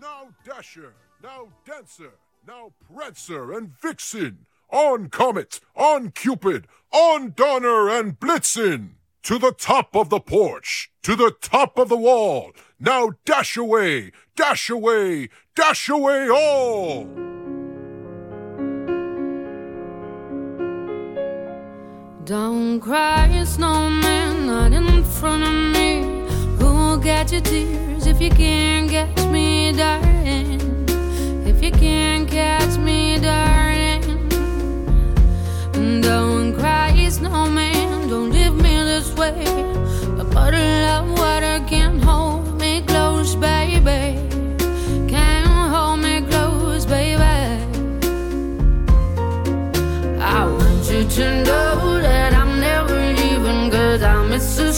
[0.00, 0.90] Now Dasher,
[1.22, 2.12] now Dancer,
[2.46, 4.38] now Prancer and Vixen,
[4.68, 6.60] on Comet, on Cupid,
[6.92, 11.96] on Donner and Blitzen, to the top of the porch, to the top of the
[11.96, 17.08] wall, now dash away, dash away, dash away all!
[22.24, 26.02] Don't cry, snowman, not in front of me.
[26.58, 30.60] Who'll get your tears if you can't catch me, darling?
[31.46, 34.28] If you can't catch me, darling.
[36.02, 36.27] Don't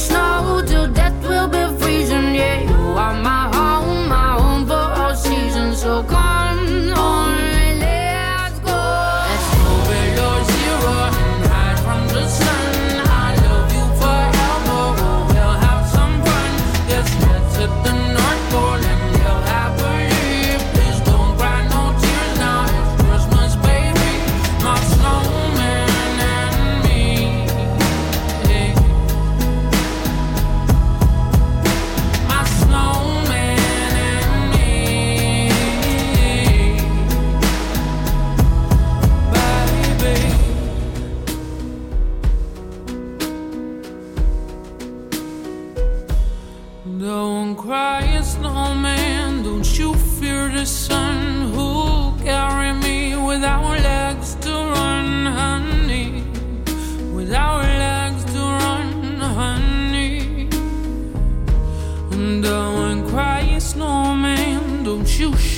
[0.01, 0.60] snow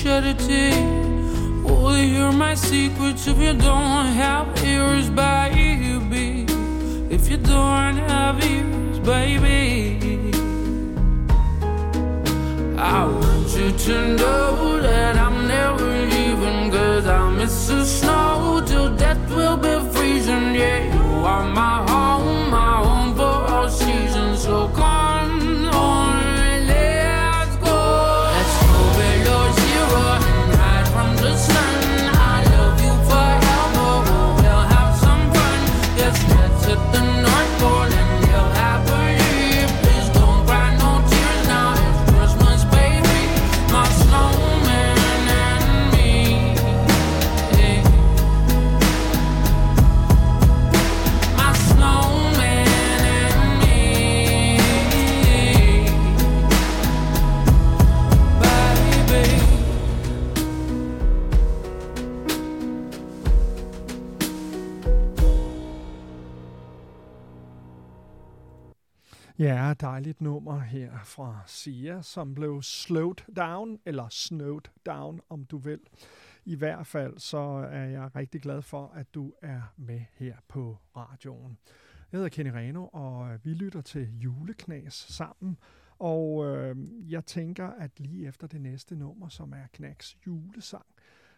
[0.02, 0.82] shed a tear.
[1.62, 6.44] Will you hear my secrets if you don't have ears, baby?
[7.08, 10.32] If you don't have ears, baby.
[12.76, 18.96] I want you to know that I'm never leaving Cause I miss the snow till
[18.96, 24.68] death will be freezing Yeah, you are my home, my home for all seasons So
[24.74, 25.01] come
[69.38, 75.58] Ja, dejligt nummer her fra Sia, som blev slowed down, eller snowed down, om du
[75.58, 75.80] vil.
[76.44, 77.38] I hvert fald så
[77.70, 81.58] er jeg rigtig glad for, at du er med her på radioen.
[82.12, 85.58] Jeg hedder Kenny Reno, og vi lytter til juleknas sammen.
[85.98, 86.76] Og øh,
[87.12, 90.86] jeg tænker, at lige efter det næste nummer, som er Knacks julesang,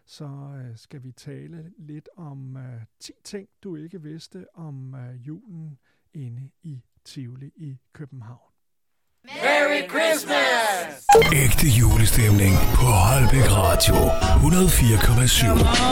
[0.05, 5.27] så øh, skal vi tale lidt om øh, 10 ting, du ikke vidste om øh,
[5.27, 5.77] julen
[6.13, 8.51] inde i Tivoli i København.
[9.43, 11.05] Merry Christmas!
[11.43, 15.51] Ægte julestemning på Holbæk Radio 104,7.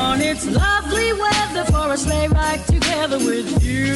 [0.10, 3.96] On, it's lovely weather for a sleigh ride together with you.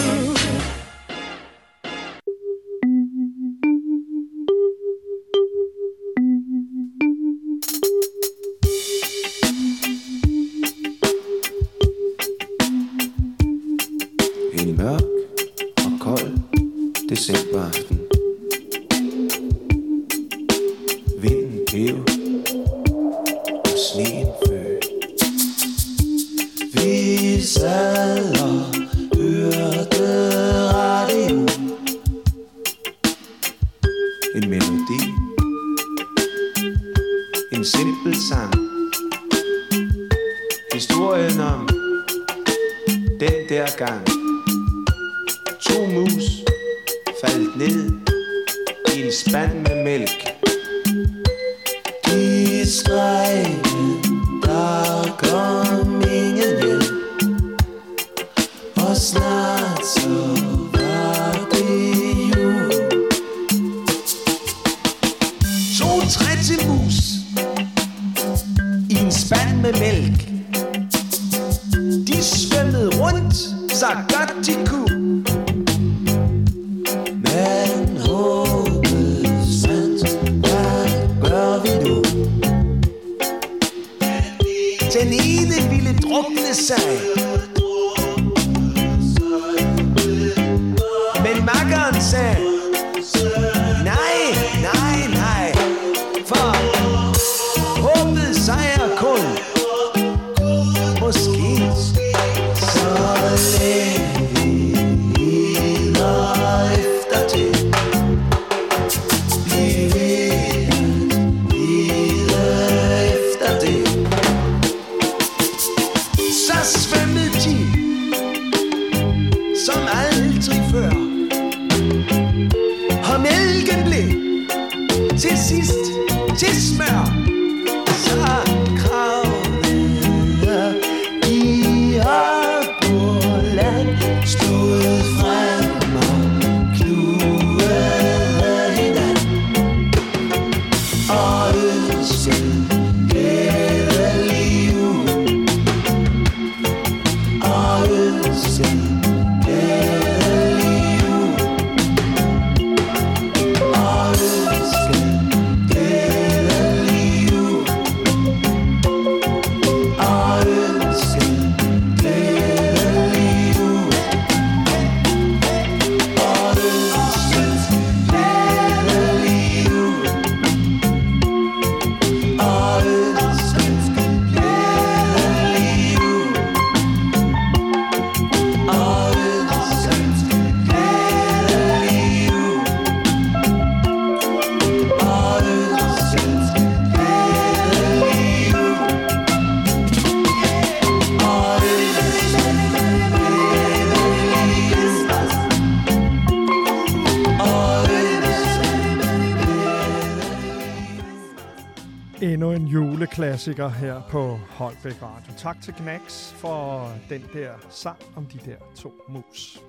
[203.47, 205.33] Klassiker her på Holbæk Radio.
[205.37, 209.59] Tak til Knacks for den der sang om de der to mus.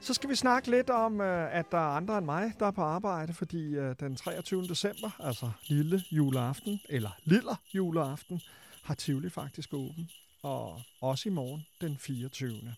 [0.00, 2.70] Så skal vi snakke lidt om, øh, at der er andre end mig, der er
[2.70, 4.62] på arbejde, fordi øh, den 23.
[4.62, 8.40] december, altså lille juleaften, eller lille juleaften,
[8.82, 10.10] har Tivoli faktisk åben.
[10.42, 12.74] Og også i morgen den 24.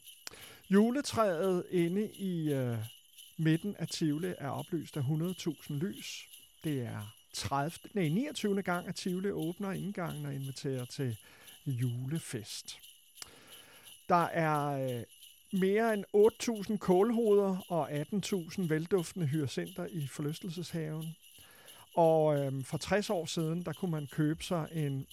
[0.71, 2.79] Juletræet inde i øh,
[3.37, 6.29] midten af Tivoli er oplyst af 100.000 lys.
[6.65, 8.63] Det er 30, nej, 29.
[8.63, 11.17] gang, at Tivoli åbner indgangen og inviterer til
[11.67, 12.79] julefest.
[14.09, 15.03] Der er øh,
[15.61, 16.05] mere end
[16.71, 21.17] 8.000 kålhoveder og 18.000 velduftende hyacinter i forlystelseshaven.
[21.95, 25.07] Og øhm, for 60 år siden, der kunne man købe sig en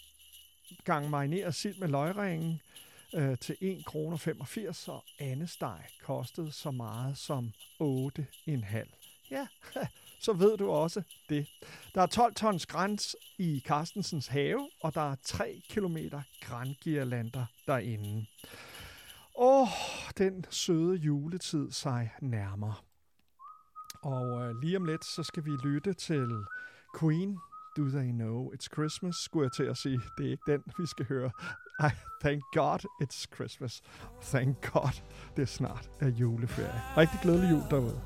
[0.83, 2.61] gang marineret sild med løgringen
[3.13, 4.15] øh, til 1 kr.
[4.15, 7.51] 85, og andesteg kostede så meget som
[7.81, 8.87] 8,5.
[9.31, 9.47] Ja,
[10.23, 11.47] så ved du også det.
[11.95, 15.97] Der er 12 tons græns i Carstensens have, og der er 3 km
[16.41, 18.25] grængirlander derinde.
[19.37, 19.67] Åh,
[20.17, 22.83] den søde juletid sig nærmer.
[24.01, 26.29] Og øh, lige om lidt, så skal vi lytte til
[26.99, 27.37] Queen,
[27.77, 30.01] Do They Know It's Christmas, skulle jeg til at sige.
[30.17, 31.31] Det er ikke den, vi skal høre.
[31.79, 31.91] I
[32.21, 33.81] thank God it's Christmas.
[34.21, 35.01] Thank God,
[35.35, 36.81] det er snart er juleferie.
[36.97, 38.01] Rigtig glædelig jul derude.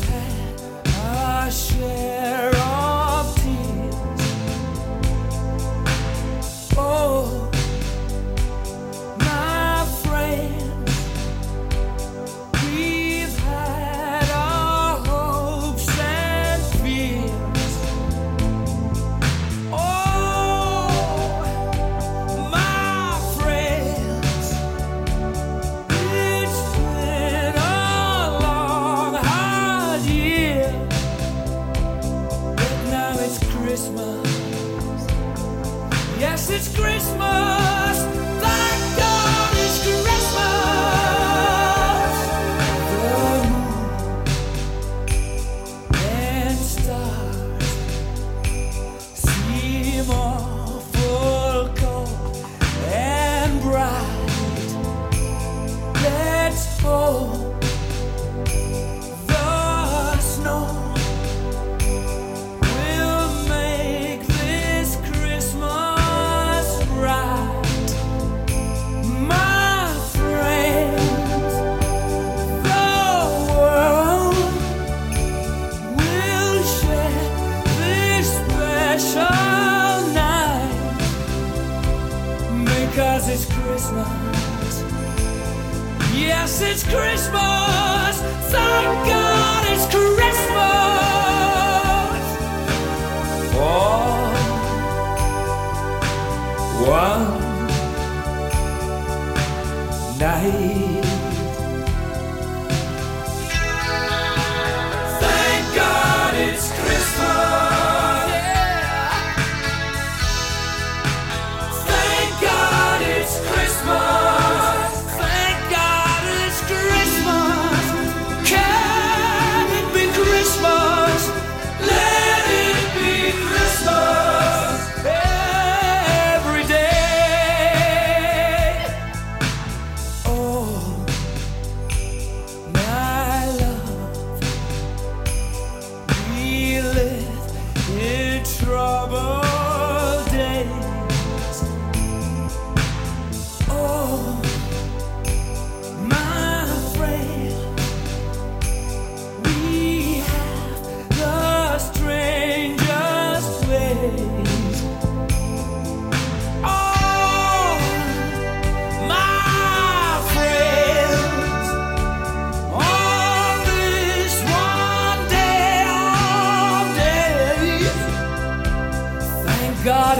[0.00, 2.77] I've had share of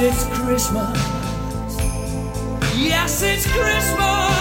[0.00, 0.96] it's Christmas.
[2.76, 4.37] Yes, it's Christmas.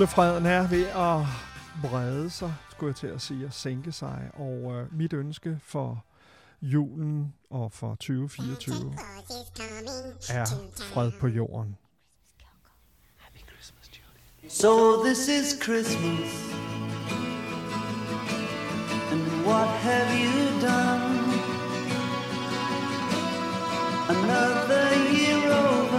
[0.00, 1.26] julefreden er ved at
[1.82, 4.30] brede sig, skulle jeg til at sige, og sænke sig.
[4.34, 6.04] Og øh, mit ønske for
[6.62, 8.94] julen og for 2024
[10.30, 10.46] er
[10.92, 11.76] fred på jorden.
[13.16, 13.90] Happy Christmas,
[14.48, 16.30] So this is Christmas
[19.12, 21.20] And what have you done
[24.08, 25.89] Another year old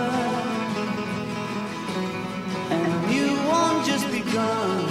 [4.34, 4.90] gone.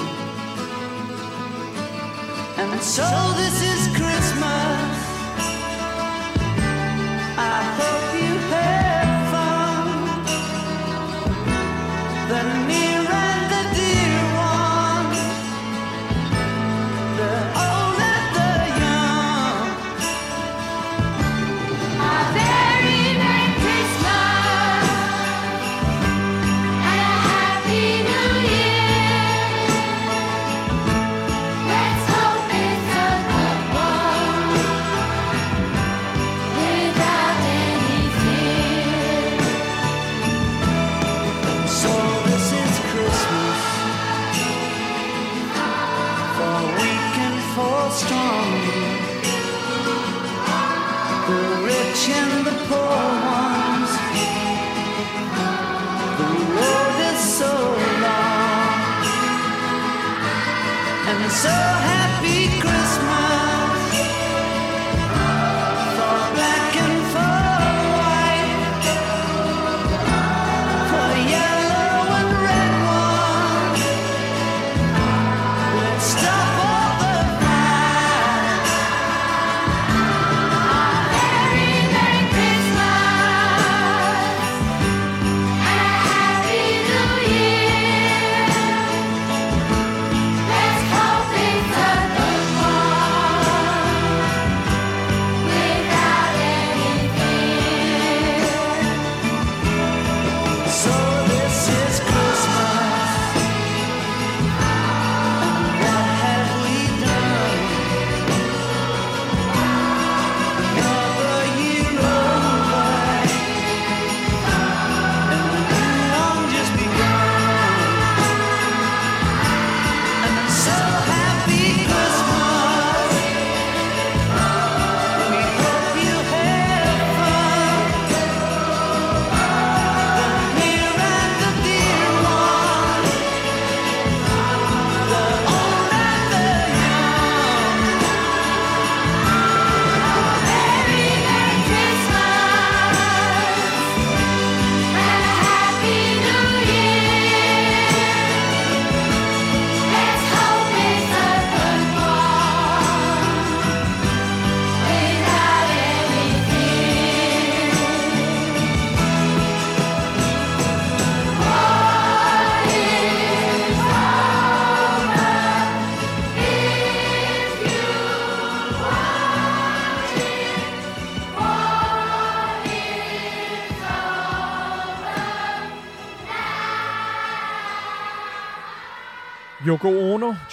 [2.58, 3.02] And so
[3.36, 3.79] this is.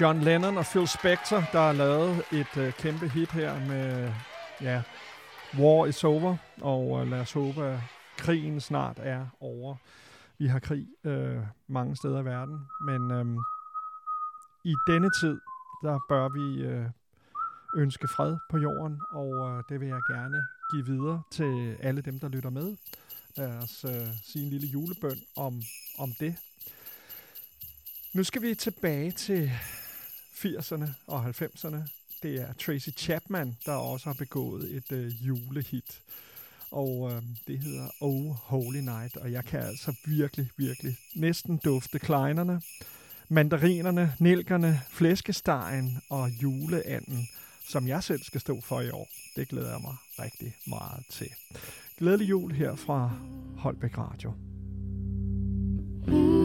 [0.02, 4.14] John Lennon og Phil Spector, der har lavet et øh, kæmpe hit her med,
[4.62, 4.82] ja,
[5.60, 7.80] War is over, og øh, lad os håbe, at
[8.18, 9.76] krigen snart er over.
[10.38, 11.38] Vi har krig øh,
[11.68, 13.26] mange steder i verden, men øh,
[14.64, 15.40] i denne tid,
[15.84, 16.86] der bør vi øh,
[17.78, 20.38] ønske fred på jorden, og øh, det vil jeg gerne
[20.72, 22.76] give videre til alle dem, der lytter med.
[23.38, 25.62] Lad os øh, sige en lille julebøn om,
[25.98, 26.36] om det.
[28.14, 29.52] Nu skal vi tilbage til
[30.38, 31.78] 80'erne og 90'erne.
[32.24, 36.02] Det er Tracy Chapman, der også har begået et øh, julehit.
[36.72, 42.00] Og øh, det hedder Oh Holy Night, og jeg kan altså virkelig, virkelig næsten dufte
[42.00, 42.62] kleinerne,
[43.30, 47.28] mandarinerne, nælkerne, flæskestegen og juleanden,
[47.70, 49.08] som jeg selv skal stå for i år.
[49.36, 51.30] Det glæder jeg mig rigtig meget til.
[51.98, 53.12] Glædelig jul her fra
[53.58, 54.34] Holbæk Radio.
[56.08, 56.37] Mm.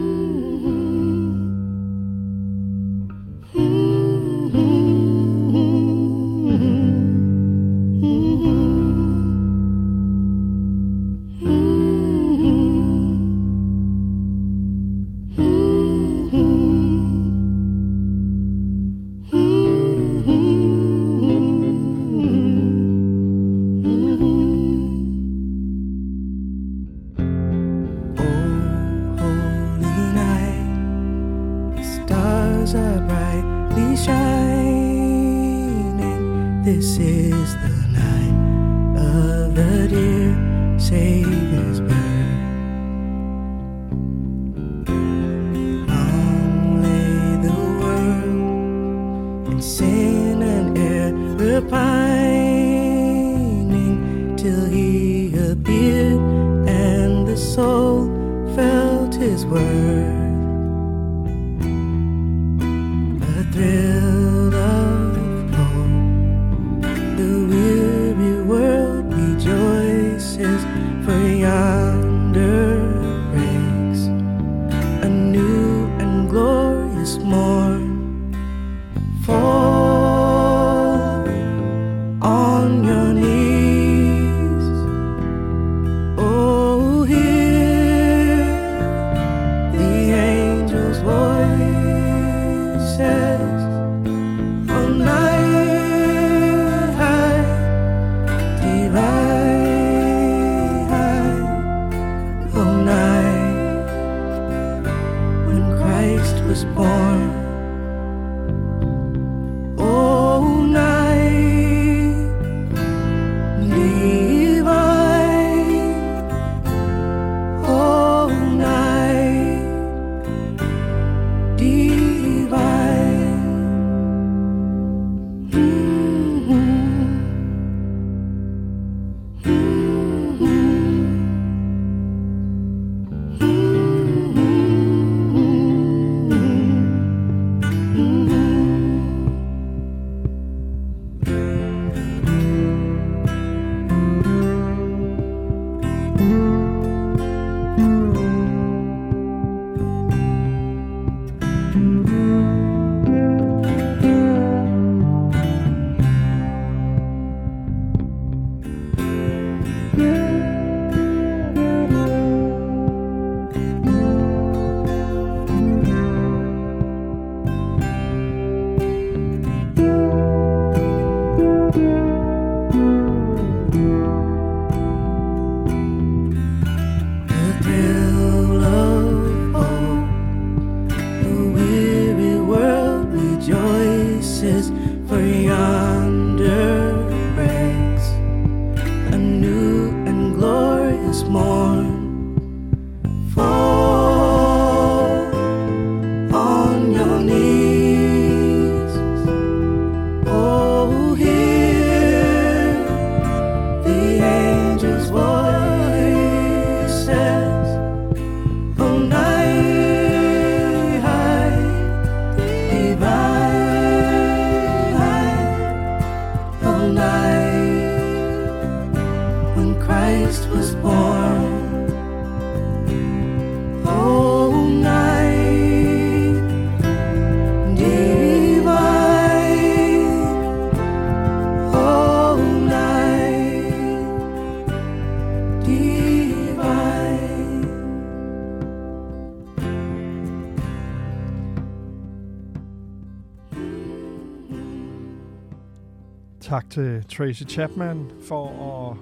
[246.53, 248.49] Tak til Tracy Chapman for
[248.91, 248.97] at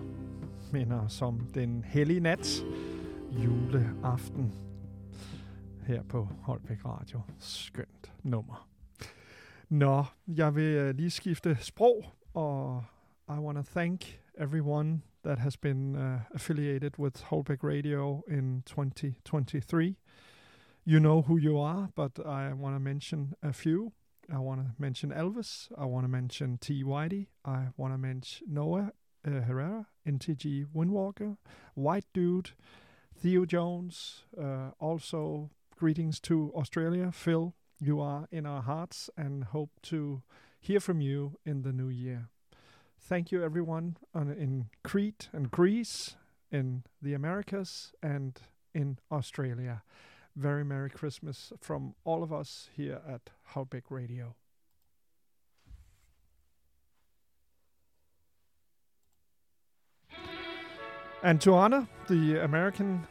[0.73, 2.63] minde os om den hellige nat
[3.31, 4.53] juleaften
[5.87, 7.21] her på Holbæk Radio.
[7.39, 8.69] Skønt nummer.
[9.69, 12.83] Nå, jeg vil øh, lige skifte sprog, og
[13.29, 19.95] I want to thank everyone that has been uh, affiliated with Holbæk Radio in 2023.
[20.87, 23.91] You know who you are, but I want to mention a few.
[24.33, 25.69] I want to mention Elvis.
[25.77, 26.83] I want to mention T.
[26.83, 27.27] Whitey.
[27.43, 28.93] I want to mention Noah
[29.27, 31.37] uh, Herrera, NTG Windwalker,
[31.75, 32.51] White Dude,
[33.15, 34.23] Theo Jones.
[34.39, 37.11] Uh, also, greetings to Australia.
[37.11, 40.21] Phil, you are in our hearts and hope to
[40.59, 42.29] hear from you in the new year.
[42.99, 46.15] Thank you, everyone on, in Crete and Greece,
[46.51, 48.39] in the Americas, and
[48.73, 49.83] in Australia.
[50.35, 54.35] Very Merry Christmas from all of us here at Holbæk Radio.
[61.23, 63.05] And to honor the American,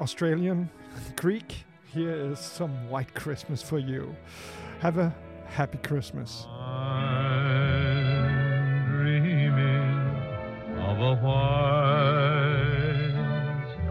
[0.00, 0.70] Australian,
[1.16, 4.14] Greek, here is some White Christmas for you.
[4.80, 5.12] Have a
[5.46, 6.46] happy Christmas.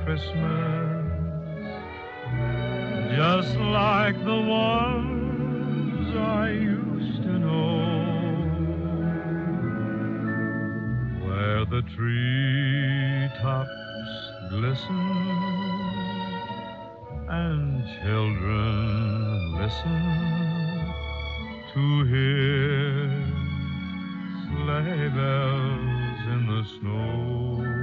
[0.06, 0.77] Christmas,
[3.18, 7.80] just like the ones I used to know,
[11.26, 13.72] where the treetops
[14.52, 14.99] glisten
[17.27, 20.03] and children listen
[21.73, 21.84] to
[22.14, 23.10] hear
[24.45, 27.77] sleigh bells in the snow.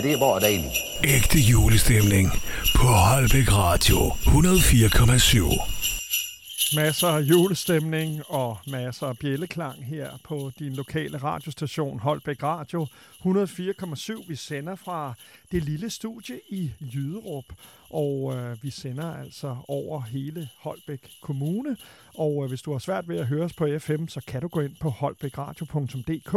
[0.00, 0.72] Ja, det er bare dejligt.
[1.04, 2.30] Ægte julestemning
[2.76, 6.76] på Holbæk Radio 104,7.
[6.76, 12.86] Masser af julestemning og masser af bjælleklang her på din lokale radiostation Holbæk Radio
[13.26, 14.28] 104,7.
[14.28, 15.14] Vi sender fra
[15.52, 17.44] det lille studie i Jyderup,
[17.90, 21.76] og øh, vi sender altså over hele Holbæk Kommune.
[22.14, 24.48] Og øh, hvis du har svært ved at høre os på FM, så kan du
[24.48, 26.34] gå ind på holbækradio.dk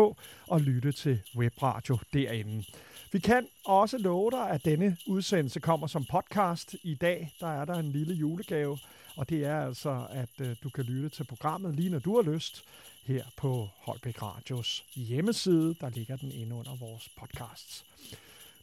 [0.48, 2.64] og lytte til webradio derinde.
[3.14, 6.76] Vi kan også love dig, at denne udsendelse kommer som podcast.
[6.84, 8.77] I dag der er der en lille julegave,
[9.15, 12.34] og det er altså, at øh, du kan lytte til programmet lige når du har
[12.34, 12.64] lyst
[13.06, 15.76] her på Holbæk Radios hjemmeside.
[15.81, 17.85] Der ligger den inde under vores podcasts.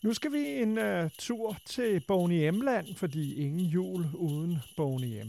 [0.02, 5.28] Nu skal vi en uh, tur til Boney M-land, fordi ingen jul uden Boney M.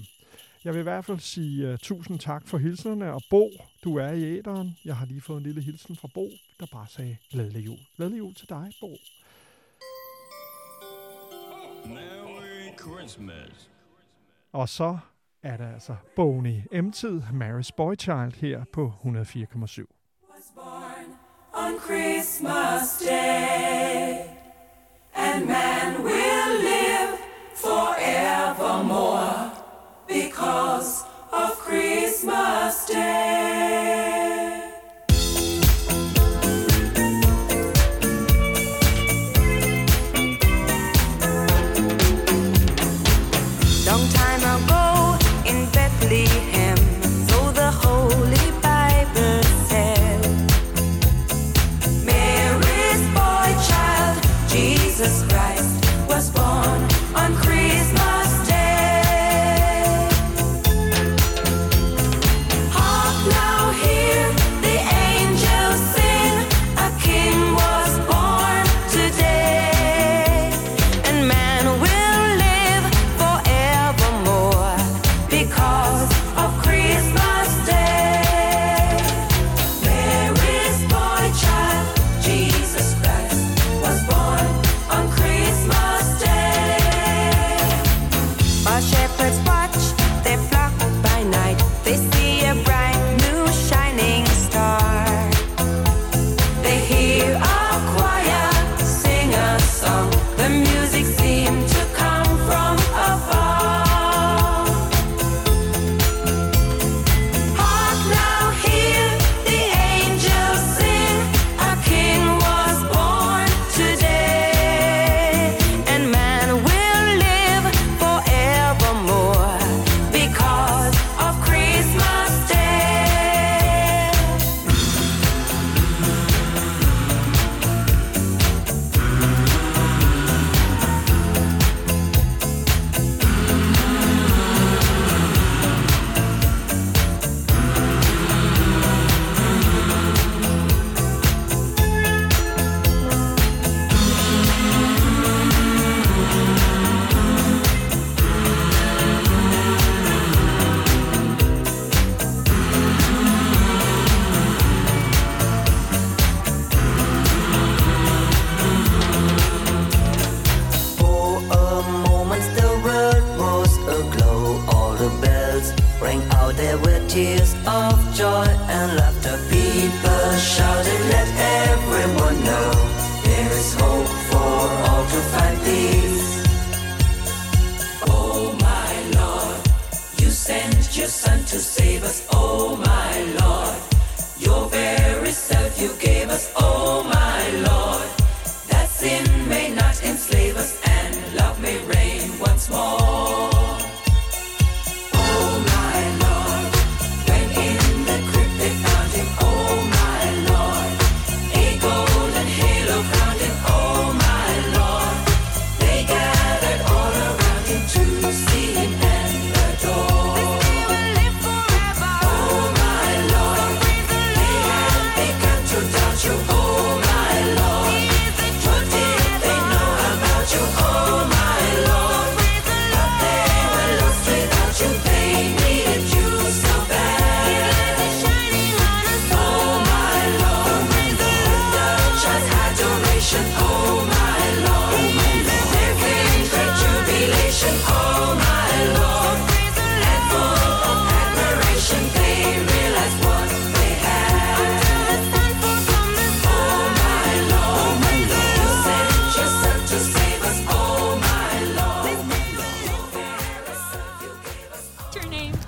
[0.66, 3.50] Jeg vil i hvert fald sige uh, tusind tak for hilsnerne, og Bo,
[3.84, 4.78] du er i æderen.
[4.86, 6.28] Jeg har lige fået en lille hilsen fra Bo,
[6.60, 7.78] der bare sagde glædelig jul.
[7.96, 8.98] Glædelig jul til dig, Bo.
[11.86, 13.70] Merry Christmas.
[14.52, 14.98] Og så
[15.44, 19.86] er der altså Boney M-tid, Mary's Boy Child her på 104,7.
[21.54, 24.26] on Christmas Day.
[25.16, 26.31] And man will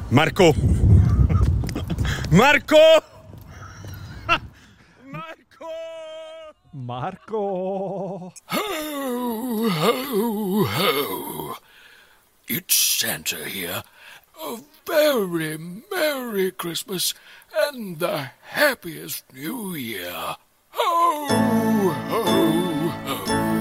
[0.10, 0.74] What's your name?
[2.32, 3.02] Marco.
[5.06, 6.24] Marco!
[6.74, 8.34] Marco.
[8.48, 11.56] Ho, ho, ho.
[12.48, 13.84] It's Santa here.
[14.44, 15.58] A very
[15.92, 17.14] Merry Christmas
[17.56, 20.36] and the happiest New Year.
[20.72, 22.24] Ho, ho,
[23.06, 23.53] ho.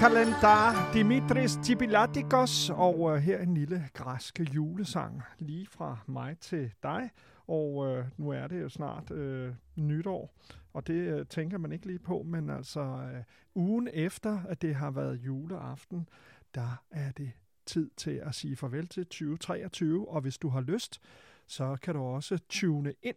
[0.00, 7.10] Kalendar Dimitris Tibilatikos, og øh, her en lille græsk julesang lige fra mig til dig.
[7.46, 10.34] Og øh, nu er det jo snart øh, nytår,
[10.72, 13.22] og det øh, tænker man ikke lige på, men altså øh,
[13.54, 16.08] ugen efter, at det har været juleaften,
[16.54, 17.32] der er det
[17.66, 21.00] tid til at sige farvel til 2023, og hvis du har lyst,
[21.46, 23.16] så kan du også tune ind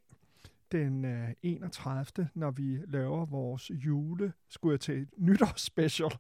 [0.73, 2.29] den øh, 31.
[2.33, 6.11] når vi laver vores jule, skulle jeg til nytårsspecial.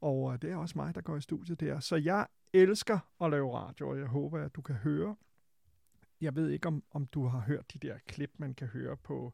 [0.00, 1.80] Og øh, det er også mig, der går i studiet der.
[1.80, 5.16] Så jeg elsker at lave radio, og jeg håber, at du kan høre.
[6.20, 9.32] Jeg ved ikke, om, om du har hørt de der klip, man kan høre på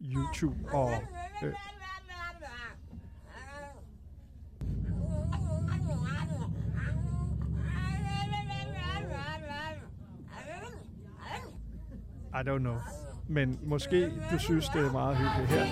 [0.00, 0.56] YouTube.
[0.72, 0.90] Og,
[1.42, 1.54] øh,
[12.34, 13.05] I don't know.
[13.28, 15.66] Men måske du synes, det er meget hyggeligt her.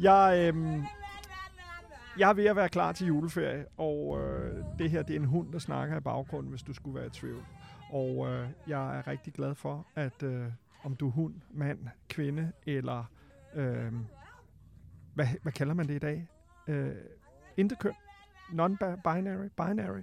[0.10, 0.82] jeg, øhm,
[2.18, 5.26] jeg er ved at være klar til juleferie, og øh, det her det er en
[5.26, 7.44] hund, der snakker i baggrunden, hvis du skulle være i tvivl.
[7.92, 10.46] Og øh, jeg er rigtig glad for, at øh,
[10.82, 11.78] om du er hund, mand,
[12.08, 13.04] kvinde eller
[13.54, 13.92] øh,
[15.14, 16.28] hvad, hvad kalder man det i dag?
[16.68, 16.94] Øh,
[17.56, 17.92] interkøn,
[18.48, 20.02] non-binary, binary.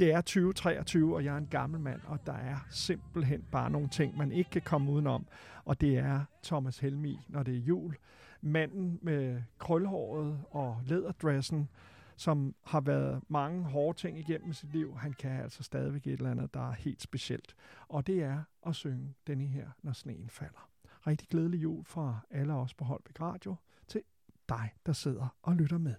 [0.00, 3.88] Det er 2023, og jeg er en gammel mand, og der er simpelthen bare nogle
[3.88, 5.26] ting, man ikke kan komme udenom.
[5.64, 7.96] Og det er Thomas Helmi, når det er jul.
[8.40, 11.68] Manden med krølhåret og læderdressen,
[12.16, 14.96] som har været mange hårde ting igennem sit liv.
[14.98, 17.54] Han kan altså stadigvæk et eller andet, der er helt specielt.
[17.88, 20.70] Og det er at synge denne her, når sneen falder.
[21.06, 23.56] Rigtig glædelig jul fra alle os på Holbæk Radio
[23.88, 24.02] til
[24.48, 25.94] dig, der sidder og lytter med.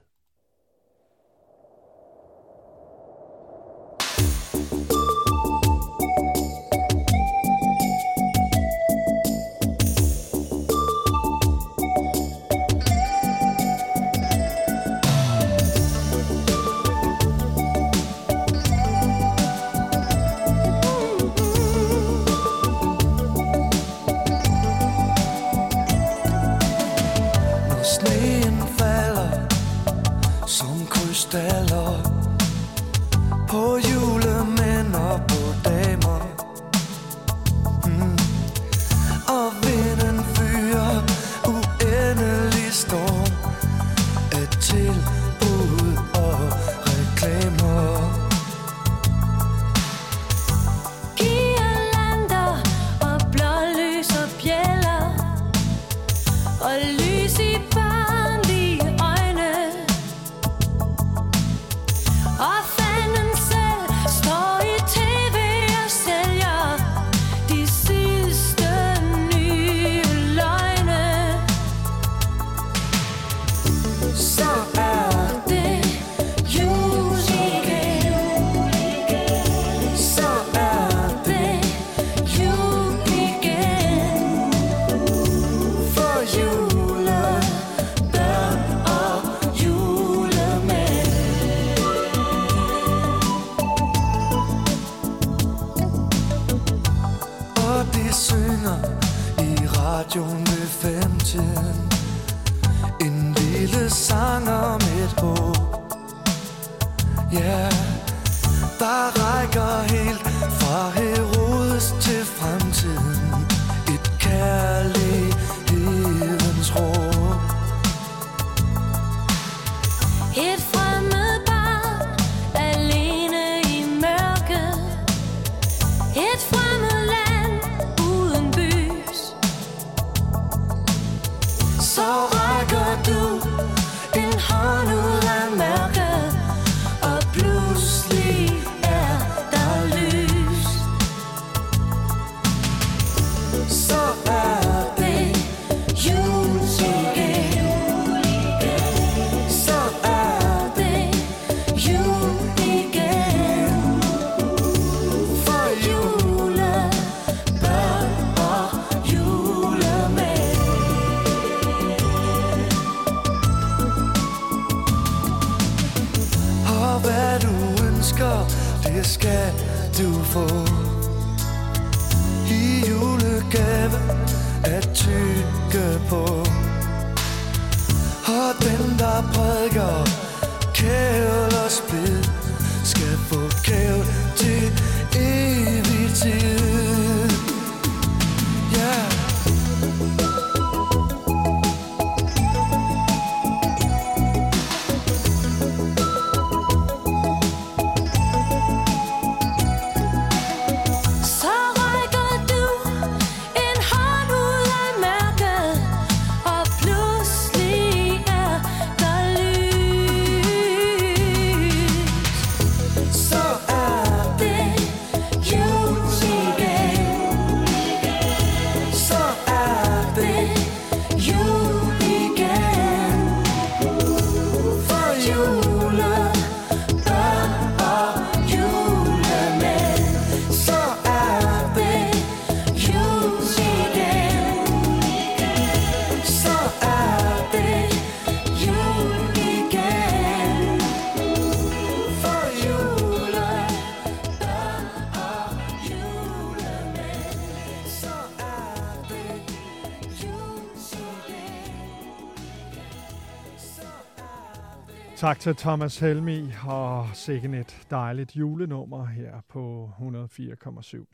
[255.22, 261.06] Tak til Thomas Helmi og sikkert et dejligt julenummer her på 104,7.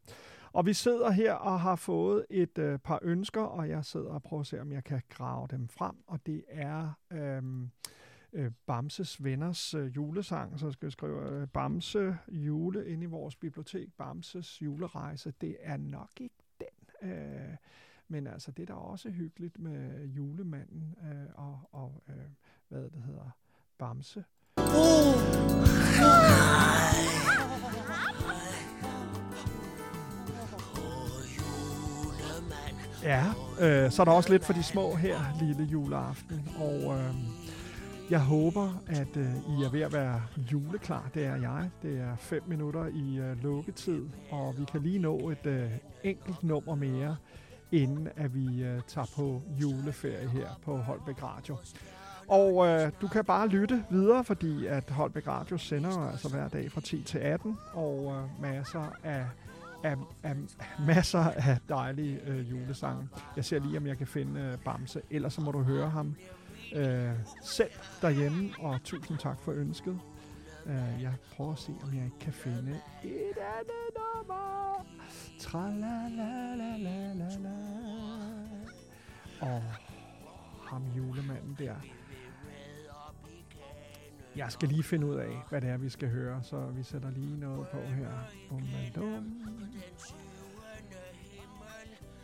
[0.54, 4.24] Og vi sidder her og har fået et øh, par ønsker, og jeg sidder og
[4.24, 5.96] prøver at se, om jeg kan grave dem frem.
[6.08, 7.70] Og det er øhm,
[8.34, 13.36] øh, Bamses Venners øh, julesang, så skal jeg skrive øh, Bamse jule inde i vores
[13.36, 13.88] bibliotek.
[13.98, 17.10] Bamses julerejse, det er nok ikke den.
[17.10, 17.56] Øh,
[18.08, 22.16] men altså, det er da også hyggeligt med julemanden øh, og, og øh,
[22.70, 23.32] hvad det hedder,
[23.80, 24.24] Bamse.
[33.04, 33.24] Ja,
[33.60, 36.50] øh, så er der også lidt for de små her, lille juleaften.
[36.60, 37.16] Og øh,
[38.10, 40.22] jeg håber, at øh, I er ved at være
[40.52, 41.10] juleklar.
[41.14, 41.70] Det er jeg.
[41.82, 45.72] Det er fem minutter i øh, lukketid, og vi kan lige nå et øh,
[46.04, 47.18] enkelt nummer mere,
[47.72, 51.58] inden at vi øh, tager på juleferie her på Holbæk Radio.
[52.28, 56.48] Og øh, du kan bare lytte videre, fordi at Holbæk Radio sender jo altså hver
[56.48, 59.26] dag fra 10 til 18, og øh, masser af,
[59.84, 60.36] af, af
[60.88, 63.10] masser af dejlige øh, julesange.
[63.36, 66.16] Jeg ser lige, om jeg kan finde øh, Bamse, ellers så må du høre ham
[66.76, 67.10] øh,
[67.44, 67.72] selv
[68.02, 70.00] derhjemme, og tusind tak for ønsket.
[70.66, 72.72] Øh, jeg prøver at se, om jeg ikke kan finde
[73.04, 74.86] et andet nummer.
[77.44, 77.52] la.
[79.42, 79.64] Og
[80.70, 81.76] ham julemanden der.
[84.38, 87.12] Jeg skal lige finde ud af, hvad det er, vi skal høre, så vi sætter
[87.12, 88.24] lige noget på her.
[88.50, 89.42] Bum, bum.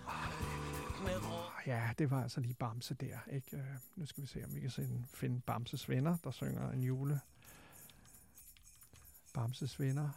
[0.07, 3.17] Ah, ja, det var altså lige Bamse der.
[3.31, 3.57] Ikke?
[3.57, 3.63] Øh,
[3.95, 4.71] nu skal vi se, om vi kan
[5.13, 7.19] finde, Bamses venner, der synger en jule.
[9.33, 10.09] Bamses venner.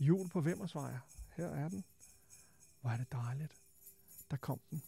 [0.00, 0.92] Jul på Vemmersvej.
[1.36, 1.84] Her er den.
[2.80, 3.52] Hvor er det dejligt.
[4.30, 4.82] Der kom den.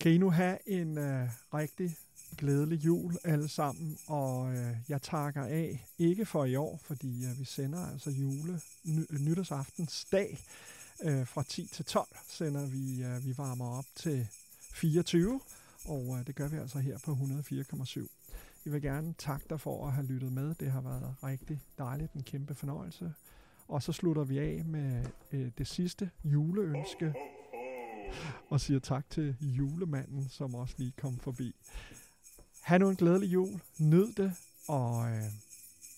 [0.00, 1.96] Kan I nu have en øh, rigtig
[2.34, 7.38] glædelig jul alle sammen, og øh, jeg takker af, ikke for i år, fordi øh,
[7.38, 10.38] vi sender altså jule ny, nytårsaftens dag
[11.02, 14.28] øh, fra 10 til 12 sender vi, øh, vi varmer op til
[14.72, 15.40] 24,
[15.84, 18.06] og øh, det gør vi altså her på 104,7.
[18.64, 20.54] Jeg vil gerne takke dig for at have lyttet med.
[20.54, 23.12] Det har været rigtig dejligt, en kæmpe fornøjelse.
[23.68, 27.14] Og så slutter vi af med øh, det sidste juleønske,
[28.48, 31.54] og siger tak til julemanden, som også lige kom forbi.
[32.64, 33.60] Ha' nu en glædelig jul.
[33.78, 34.34] Nyd det,
[34.66, 35.24] og øh,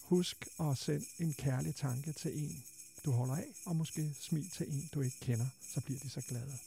[0.03, 2.65] husk at sende en kærlig tanke til en,
[3.05, 6.21] du holder af, og måske smil til en, du ikke kender, så bliver de så
[6.29, 6.59] glade.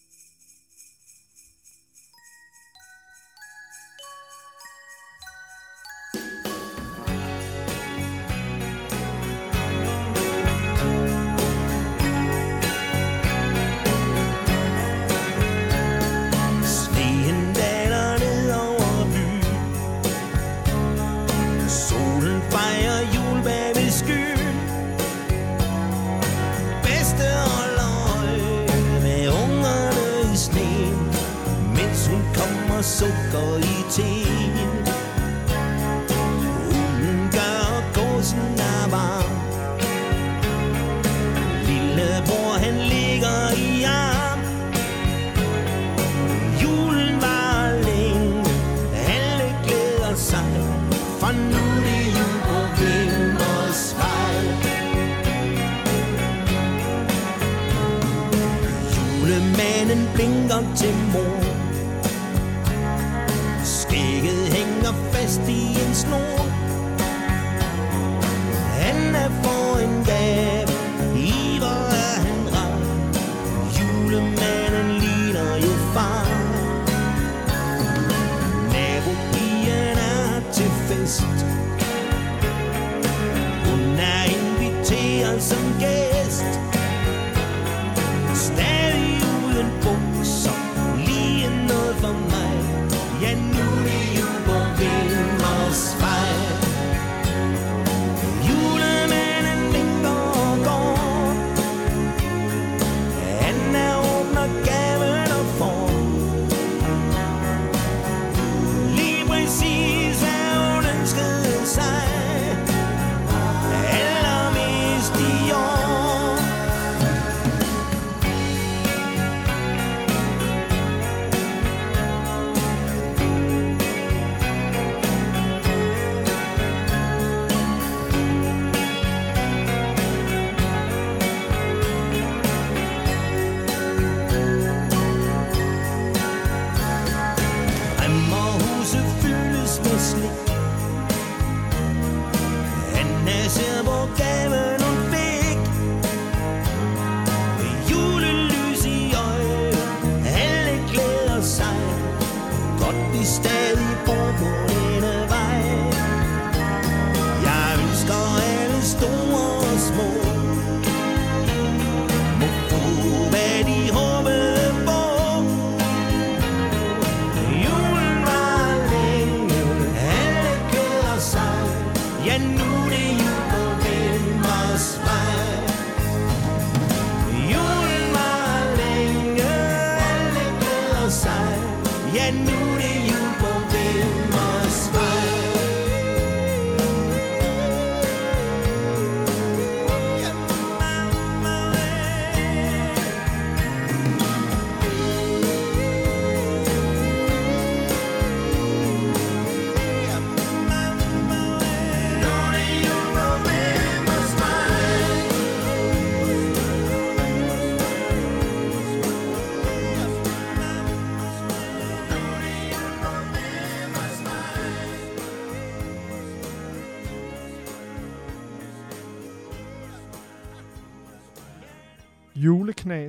[60.60, 61.49] Julemanden blinker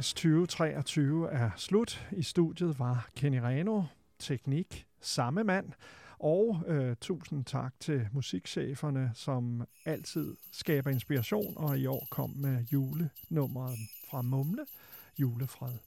[0.01, 2.06] Juleknas 2023 er slut.
[2.12, 3.82] I studiet var Kenny Reno,
[4.18, 5.72] teknik, samme mand.
[6.18, 12.64] Og øh, tusind tak til musikcheferne, som altid skaber inspiration, og i år kom med
[12.72, 13.78] julenummeret
[14.10, 14.66] fra Mumle,
[15.18, 15.78] Julefred.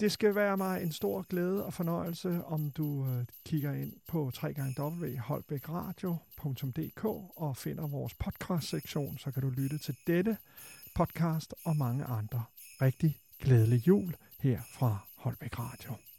[0.00, 4.32] Det skal være mig en stor glæde og fornøjelse, om du øh, kigger ind på
[4.42, 7.04] www.holbækradio.dk
[7.36, 10.36] og finder vores podcast-sektion, så kan du lytte til dette
[10.94, 12.44] podcast og mange andre.
[12.82, 16.09] Rigtig glædelig jul her fra Holbæk Radio.